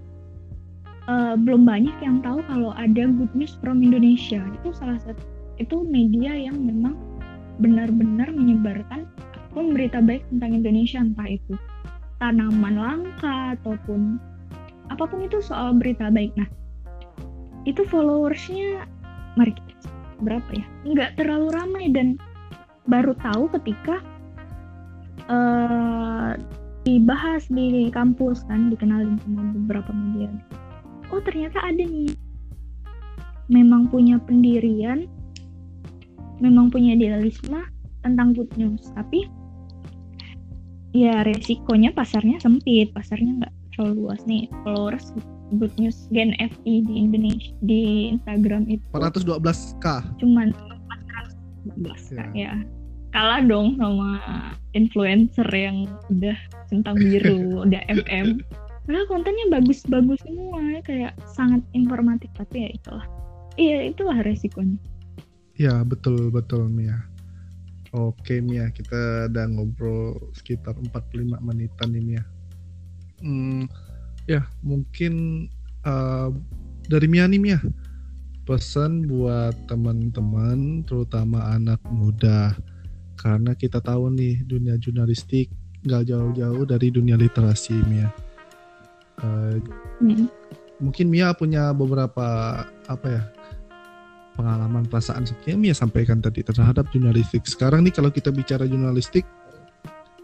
[1.07, 4.41] eh, belum banyak yang tahu kalau ada Good News from Indonesia.
[4.59, 5.22] Itu salah satu
[5.59, 6.95] itu media yang memang
[7.59, 11.53] benar-benar menyebarkan apa pun berita baik tentang Indonesia entah itu
[12.20, 14.20] tanaman langka ataupun
[14.91, 16.36] apa pun itu soal berita baik.
[16.36, 16.47] Nah
[17.63, 18.84] itu followersnya
[19.39, 19.89] mari kita
[20.24, 20.65] berapa ya?
[20.88, 22.20] Nggak terlalu ramai dan
[22.86, 24.03] baru tahu ketika
[25.30, 26.34] eh
[26.88, 30.32] dibahas di kampus kan dikenalin sama beberapa media.
[31.11, 32.15] Oh ternyata ada nih.
[33.49, 35.09] Memang punya pendirian
[36.39, 37.59] memang punya idealisme
[38.01, 39.28] tentang good news tapi
[40.95, 42.91] ya resikonya pasarnya sempit.
[42.93, 44.49] Pasarnya nggak terlalu luas nih.
[44.63, 45.13] Followers
[45.57, 49.85] good news gen FI di Indonesia di Instagram itu 412k
[50.21, 50.53] cuman
[51.73, 52.25] 412 Ya.
[52.37, 52.53] ya.
[53.09, 54.21] Kalah dong sama
[54.77, 56.37] influencer yang udah
[56.69, 58.45] centang biru udah MM
[58.85, 63.05] padahal kontennya bagus-bagus semua kayak sangat informatif tapi ya itulah.
[63.57, 64.77] Iya itulah resikonya.
[65.57, 67.09] Ya betul betul Mia.
[67.89, 72.23] Oke Mia, kita udah ngobrol sekitar 45 menitan nih Mia.
[73.25, 73.65] Hmm,
[74.29, 75.45] ya mungkin
[75.81, 76.29] uh,
[76.85, 77.59] dari Mia nih Mia,
[78.45, 82.53] pesan buat teman-teman, terutama anak muda,
[83.17, 85.49] karena kita tahu nih dunia jurnalistik
[85.81, 88.09] nggak jauh-jauh dari dunia literasi Mia.
[89.19, 89.57] Uh,
[89.99, 90.31] Mm.
[90.79, 92.23] mungkin Mia punya beberapa
[92.87, 93.23] apa ya
[94.39, 97.43] pengalaman perasaan seperti yang Mia sampaikan tadi terhadap jurnalistik.
[97.43, 99.27] Sekarang nih kalau kita bicara jurnalistik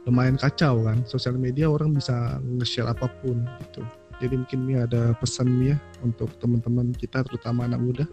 [0.08, 1.04] lumayan kacau kan.
[1.04, 3.84] Sosial media orang bisa nge-share apa pun gitu.
[4.24, 8.06] Jadi mungkin Mia ada pesan Mia untuk teman-teman kita terutama anak muda.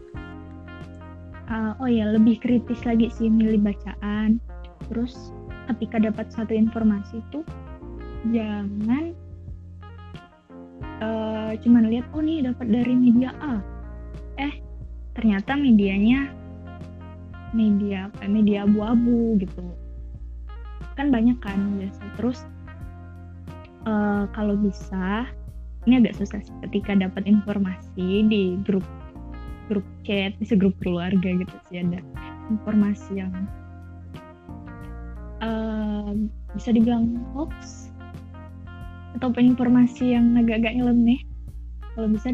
[1.46, 4.42] Uh, oh ya lebih kritis lagi sih milih bacaan
[4.90, 5.30] terus
[5.70, 7.44] ketika dapat satu informasi itu
[8.32, 9.12] jangan
[11.04, 13.60] uh, cuman lihat oh nih dapat dari media A
[14.40, 14.71] eh
[15.12, 16.32] ternyata medianya
[17.52, 19.64] media apa media abu-abu gitu.
[20.96, 22.38] Kan banyak kan biasa terus
[23.84, 25.28] uh, kalau bisa
[25.88, 28.86] ini agak susah sih ketika dapat informasi di grup
[29.66, 31.98] grup chat bisa grup keluarga gitu sih ada
[32.50, 33.32] informasi yang
[35.42, 36.12] uh,
[36.54, 37.88] bisa dibilang hoax
[39.18, 41.20] ataupun informasi yang agak-agak nyeleneh.
[41.92, 42.32] Kalau bisa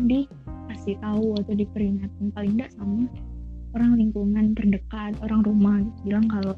[0.68, 3.08] dikasih tahu atau diperingatkan paling tidak sama
[3.72, 6.54] orang lingkungan terdekat orang rumah gitu bilang kalau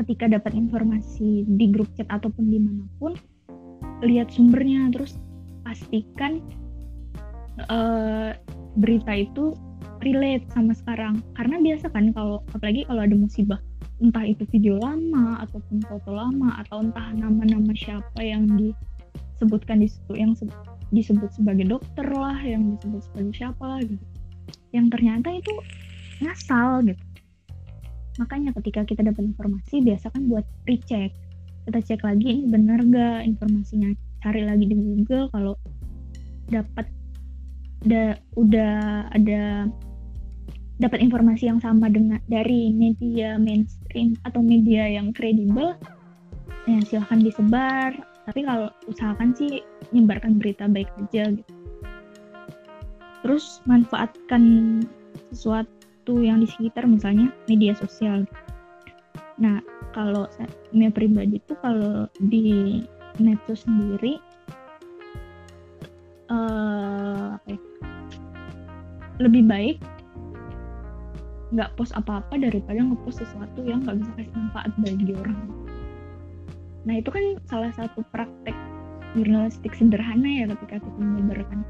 [0.00, 3.12] ketika dapat informasi di grup chat ataupun di mana pun
[4.00, 5.20] lihat sumbernya terus
[5.68, 6.40] pastikan
[7.68, 8.32] uh,
[8.76, 9.56] berita itu
[10.04, 11.24] relate sama sekarang.
[11.34, 13.60] Karena biasa kan kalau apalagi kalau ada musibah
[14.04, 20.12] entah itu video lama ataupun foto lama atau entah nama-nama siapa yang disebutkan di situ
[20.12, 20.36] yang
[20.94, 24.04] disebut sebagai dokter lah yang disebut sebagai siapa lah gitu.
[24.70, 25.52] Yang ternyata itu
[26.22, 27.02] ngasal gitu.
[28.16, 31.12] Makanya ketika kita dapat informasi biasa kan buat recheck.
[31.66, 33.90] Kita cek lagi ini benar gak informasinya?
[34.22, 35.54] Cari lagi di Google kalau
[36.46, 36.86] dapat
[37.82, 39.66] da, udah ada
[40.76, 45.72] dapat informasi yang sama dengan dari media mainstream atau media yang kredibel
[46.68, 47.96] ya silahkan disebar
[48.26, 51.54] tapi kalau usahakan sih menyebarkan berita baik aja gitu
[53.22, 54.82] terus manfaatkan
[55.32, 58.26] sesuatu yang di sekitar misalnya media sosial
[59.38, 59.62] nah
[59.94, 62.82] kalau saya pribadi itu kalau di
[63.16, 64.20] medsos sendiri
[66.28, 67.40] uh,
[69.16, 69.78] lebih baik
[71.54, 75.65] nggak post apa-apa daripada ngepost sesuatu yang nggak bisa kasih manfaat bagi orang.
[76.86, 78.54] Nah itu kan salah satu praktek
[79.18, 81.66] jurnalistik sederhana ya ketika kita menyebarkan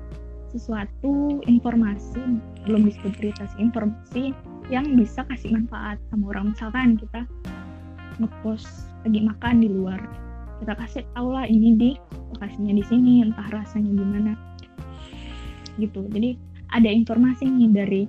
[0.52, 4.36] sesuatu informasi belum disebut berita informasi
[4.68, 6.52] yang bisa kasih manfaat sama orang.
[6.52, 7.24] Misalkan kita
[8.20, 10.00] ngepost lagi makan di luar
[10.60, 11.90] kita kasih tau lah ini di
[12.32, 14.32] lokasinya di sini entah rasanya gimana.
[15.76, 16.00] Gitu.
[16.08, 16.40] Jadi
[16.72, 18.02] ada informasi nih dari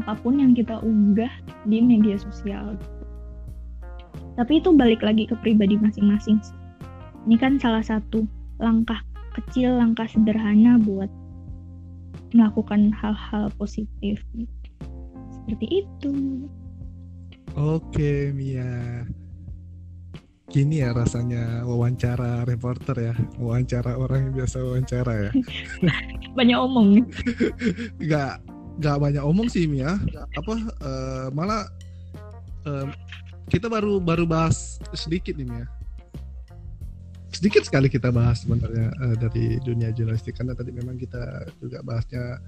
[0.00, 1.30] apa pun yang kita unggah
[1.68, 2.80] di media sosial.
[4.36, 6.40] Tapi itu balik lagi ke pribadi masing-masing.
[7.28, 8.24] Ini kan salah satu
[8.58, 8.98] langkah
[9.36, 11.08] kecil, langkah sederhana buat
[12.32, 14.20] melakukan hal-hal positif.
[15.30, 16.12] Seperti itu.
[17.52, 19.04] Oke, Mia.
[20.52, 25.32] Gini ya rasanya wawancara reporter ya, wawancara orang yang biasa wawancara ya.
[26.38, 27.08] Banyak omong.
[28.02, 28.40] Enggak,
[28.80, 30.00] nggak banyak omong sih Mia
[30.32, 31.68] apa uh, malah
[32.64, 32.88] uh,
[33.50, 35.66] kita baru baru bahas sedikit nih Mia
[37.32, 40.38] sedikit sekali kita bahas sebenarnya uh, dari dunia jurnalistik.
[40.38, 42.38] Karena tadi memang kita juga bahasnya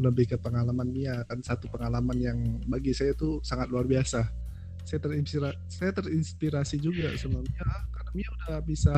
[0.00, 4.24] lebih ke pengalaman Mia kan satu pengalaman yang bagi saya itu sangat luar biasa.
[4.88, 8.94] Saya terinspirasi saya terinspirasi juga Mia karena Mia udah bisa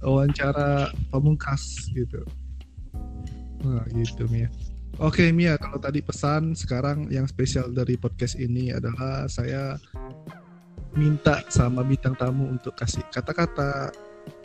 [0.00, 2.24] wawancara pemungkas gitu.
[3.60, 4.48] Nah gitu Mia.
[4.98, 9.76] Oke Mia, kalau tadi pesan sekarang yang spesial dari podcast ini adalah saya
[10.98, 13.94] minta sama bintang tamu untuk kasih kata-kata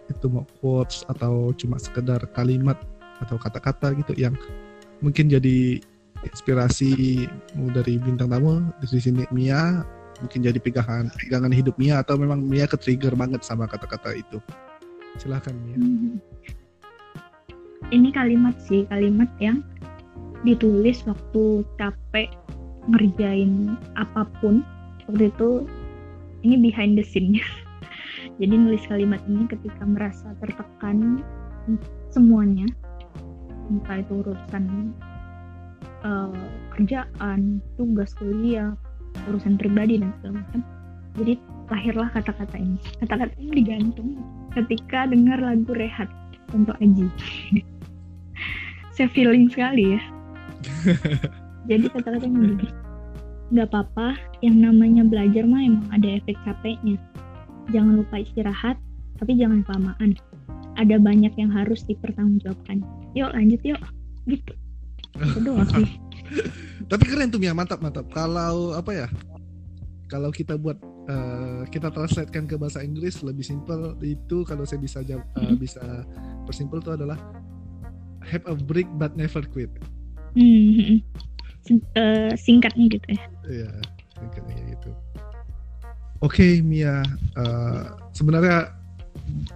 [0.05, 2.77] itu mau quotes atau cuma sekedar kalimat
[3.25, 4.37] atau kata-kata gitu yang
[5.01, 5.81] mungkin jadi
[6.23, 7.25] inspirasi
[7.73, 9.81] dari bintang tamu di sini Mia
[10.23, 14.37] mungkin jadi pegangan pegangan hidup Mia atau memang Mia ke trigger banget sama kata-kata itu.
[15.19, 15.77] Silahkan Mia.
[15.77, 16.17] Hmm.
[17.91, 19.61] ini kalimat sih kalimat yang
[20.47, 22.31] ditulis waktu capek
[22.89, 24.63] ngerjain apa pun.
[25.05, 25.67] Waktu itu
[26.43, 27.43] ini behind the scene-nya.
[28.39, 31.23] Jadi nulis kalimat ini ketika merasa tertekan
[32.11, 32.67] semuanya
[33.71, 34.91] entah itu urusan
[36.03, 36.35] uh,
[36.75, 38.75] kerjaan tugas kuliah
[39.29, 40.61] urusan pribadi dan segala macam.
[41.21, 41.33] Jadi
[41.69, 42.77] lahirlah kata-kata ini.
[42.99, 44.19] Kata-kata ini digantung
[44.57, 46.09] ketika dengar lagu rehat
[46.51, 47.07] untuk Aji.
[48.97, 50.01] Saya feeling sekali ya.
[51.69, 52.82] Jadi kata-katanya begini
[53.53, 56.97] nggak apa-apa yang namanya belajar mah emang ada efek capeknya.
[57.69, 58.81] Jangan lupa istirahat
[59.21, 60.17] tapi jangan kelamaan.
[60.73, 62.81] Ada banyak yang harus dipertanggungjawabkan.
[63.13, 63.81] Yuk lanjut yuk.
[64.25, 64.53] Gitu.
[65.21, 65.87] Itu sih.
[66.89, 68.09] Tapi keren tuh ya mantap mantap.
[68.09, 69.07] Kalau apa ya
[70.09, 75.05] kalau kita buat uh, kita translatekan ke bahasa Inggris lebih simpel itu kalau saya bisa
[75.05, 75.81] jawab, uh, bisa
[76.49, 77.21] persimpel itu adalah
[78.25, 79.69] have a break but never quit.
[80.33, 81.05] Hmm,
[81.72, 83.24] uh, singkatnya gitu ya.
[83.47, 83.72] Iya,
[84.20, 84.89] singkatnya gitu.
[86.24, 87.03] Oke, okay, Mia.
[87.36, 88.72] Uh, sebenarnya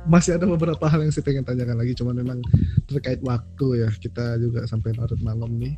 [0.07, 2.39] masih ada beberapa hal yang saya pengen tanyakan lagi, cuman memang
[2.87, 5.75] terkait waktu ya kita juga sampai larut malam nih.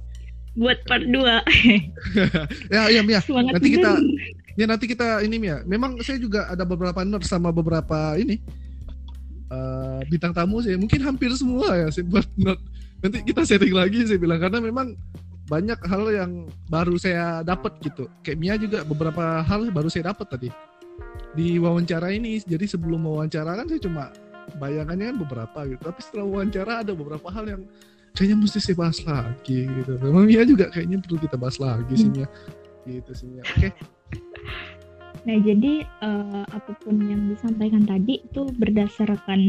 [0.57, 1.13] Buat part 2
[2.73, 3.21] ya, ya Mia.
[3.21, 3.91] Semangat nanti kita
[4.57, 5.61] ya nanti kita ini Mia.
[5.65, 8.41] Memang saya juga ada beberapa note sama beberapa ini
[9.49, 10.75] eh, bintang tamu sih.
[10.75, 12.61] Mungkin hampir semua ya saya buat note.
[12.99, 14.97] Nanti kita sharing lagi saya bilang karena memang
[15.49, 16.31] banyak hal yang
[16.69, 18.05] baru saya dapat gitu.
[18.21, 20.49] Kayak Mia juga beberapa hal baru saya dapat tadi
[21.33, 22.37] di wawancara ini.
[22.45, 24.13] Jadi sebelum wawancara kan saya cuma
[24.61, 25.81] bayangannya kan beberapa gitu.
[25.81, 27.61] Tapi setelah wawancara ada beberapa hal yang
[28.13, 29.91] kayaknya mesti saya bahas lagi gitu.
[29.97, 32.27] Memang Mia juga kayaknya perlu kita bahas lagi sih Mia.
[32.85, 33.43] Gitu sih Mia.
[33.43, 33.69] Oke.
[35.27, 39.41] Nah, jadi eh, apa pun yang disampaikan tadi itu berdasarkan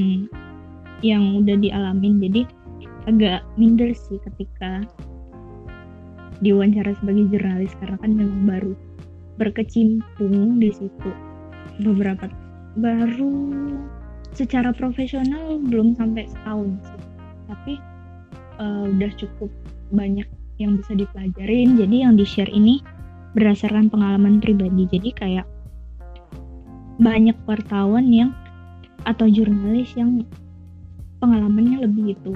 [1.04, 2.20] yang udah dialamin.
[2.24, 2.42] Jadi
[3.08, 4.84] agak minder sih ketika
[6.40, 8.72] diwawancara sebagai jurnalis karena kan memang baru
[9.40, 11.10] berkecimpung di situ.
[11.80, 12.28] Beberapa
[12.76, 13.32] baru
[14.36, 17.00] secara profesional belum sampai setahun sih.
[17.48, 17.74] Tapi
[18.60, 19.50] eh, udah cukup
[19.90, 20.28] banyak
[20.60, 21.80] yang bisa dipelajarin.
[21.80, 22.84] Jadi yang di share ini
[23.32, 24.84] berdasarkan pengalaman pribadi.
[24.92, 25.46] Jadi kayak
[27.00, 28.36] banyak wartawan yang
[29.08, 30.20] atau jurnalis yang
[31.24, 32.32] pengalamannya lebih itu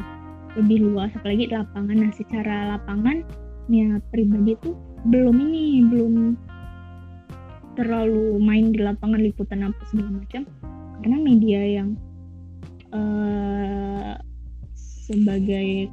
[0.56, 1.12] lebih luas.
[1.12, 1.96] Apalagi lapangan.
[2.00, 4.76] Nah secara lapangan ya pribadi tuh
[5.08, 6.14] belum ini belum
[7.74, 10.42] terlalu main di lapangan liputan apa segala macam.
[11.02, 11.88] Karena media yang
[12.94, 14.14] eh,
[15.04, 15.92] sebagai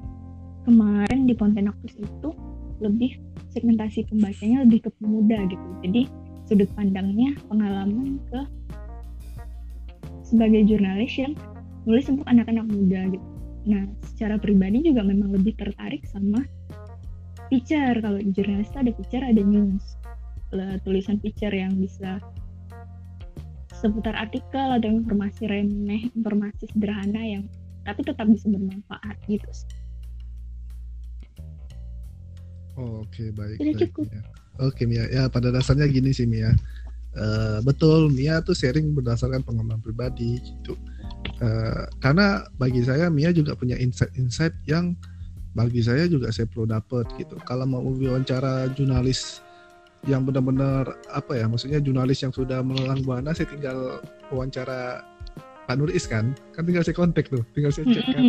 [0.63, 2.30] kemarin di Pontianaktus itu
[2.80, 3.17] lebih
[3.51, 5.67] segmentasi pembacanya lebih ke pemuda gitu.
[5.84, 6.01] Jadi
[6.47, 8.41] sudut pandangnya pengalaman ke
[10.24, 11.36] sebagai jurnalis yang
[11.84, 13.28] nulis untuk anak-anak muda gitu.
[13.67, 16.39] Nah secara pribadi juga memang lebih tertarik sama
[17.52, 19.99] feature kalau di jurnalis itu ada feature ada news
[20.88, 22.24] tulisan feature yang bisa
[23.76, 27.43] seputar artikel atau informasi remeh informasi sederhana yang
[27.82, 29.70] tapi tetap bisa bermanfaat gitu sih.
[32.78, 33.58] Oh, Oke baik.
[33.58, 34.06] Sudah baik, cukup.
[34.08, 34.22] Mia.
[34.62, 36.54] Oke Mia, ya pada dasarnya gini sih Mia.
[37.12, 40.78] Eh, betul Mia tuh sharing berdasarkan pengalaman pribadi gitu.
[41.41, 44.93] Eh, karena bagi saya Mia juga punya insight-insight yang
[45.52, 47.36] bagi saya juga saya perlu dapat gitu.
[47.43, 49.43] Kalau mau wawancara jurnalis
[50.08, 55.06] yang benar-benar apa ya, maksudnya jurnalis yang sudah melelang buana, saya tinggal wawancara
[55.70, 58.26] Pak Nuris kan, kan tinggal saya kontak tuh, tinggal saya cek kan.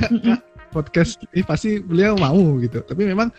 [0.74, 2.78] Podcast ini pasti beliau mau gitu.
[2.86, 3.34] Tapi memang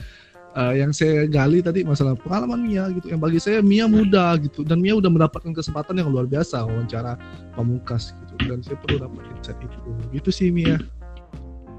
[0.60, 3.08] eh, yang saya gali tadi masalah pengalaman Mia gitu.
[3.08, 7.16] Yang bagi saya Mia muda gitu dan Mia udah mendapatkan kesempatan yang luar biasa wawancara
[7.56, 8.52] pamungkas gitu.
[8.52, 9.80] Dan saya perlu dapat insight itu.
[10.12, 10.76] Gitu sih Mia.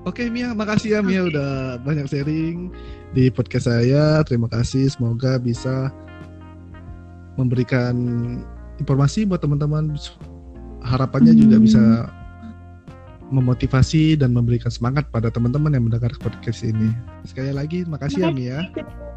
[0.02, 2.74] Oke Mia, makasih ya Mia udah banyak sharing
[3.14, 4.26] di podcast saya.
[4.26, 4.90] Terima kasih.
[4.90, 5.94] Semoga bisa
[7.38, 7.94] memberikan
[8.82, 9.94] informasi buat teman-teman.
[10.82, 11.64] Harapannya juga Hmm.
[11.64, 11.82] bisa
[13.32, 16.90] memotivasi dan memberikan semangat pada teman-teman yang mendengar podcast ini.
[17.22, 18.58] Sekali lagi, makasih ya Mia.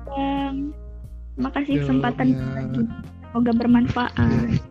[0.05, 0.71] Bang.
[1.35, 2.39] Makasih Yo, kesempatan Mia.
[2.39, 2.83] berbagi.
[3.33, 4.13] Semoga bermanfaat.
[4.15, 4.61] Ya.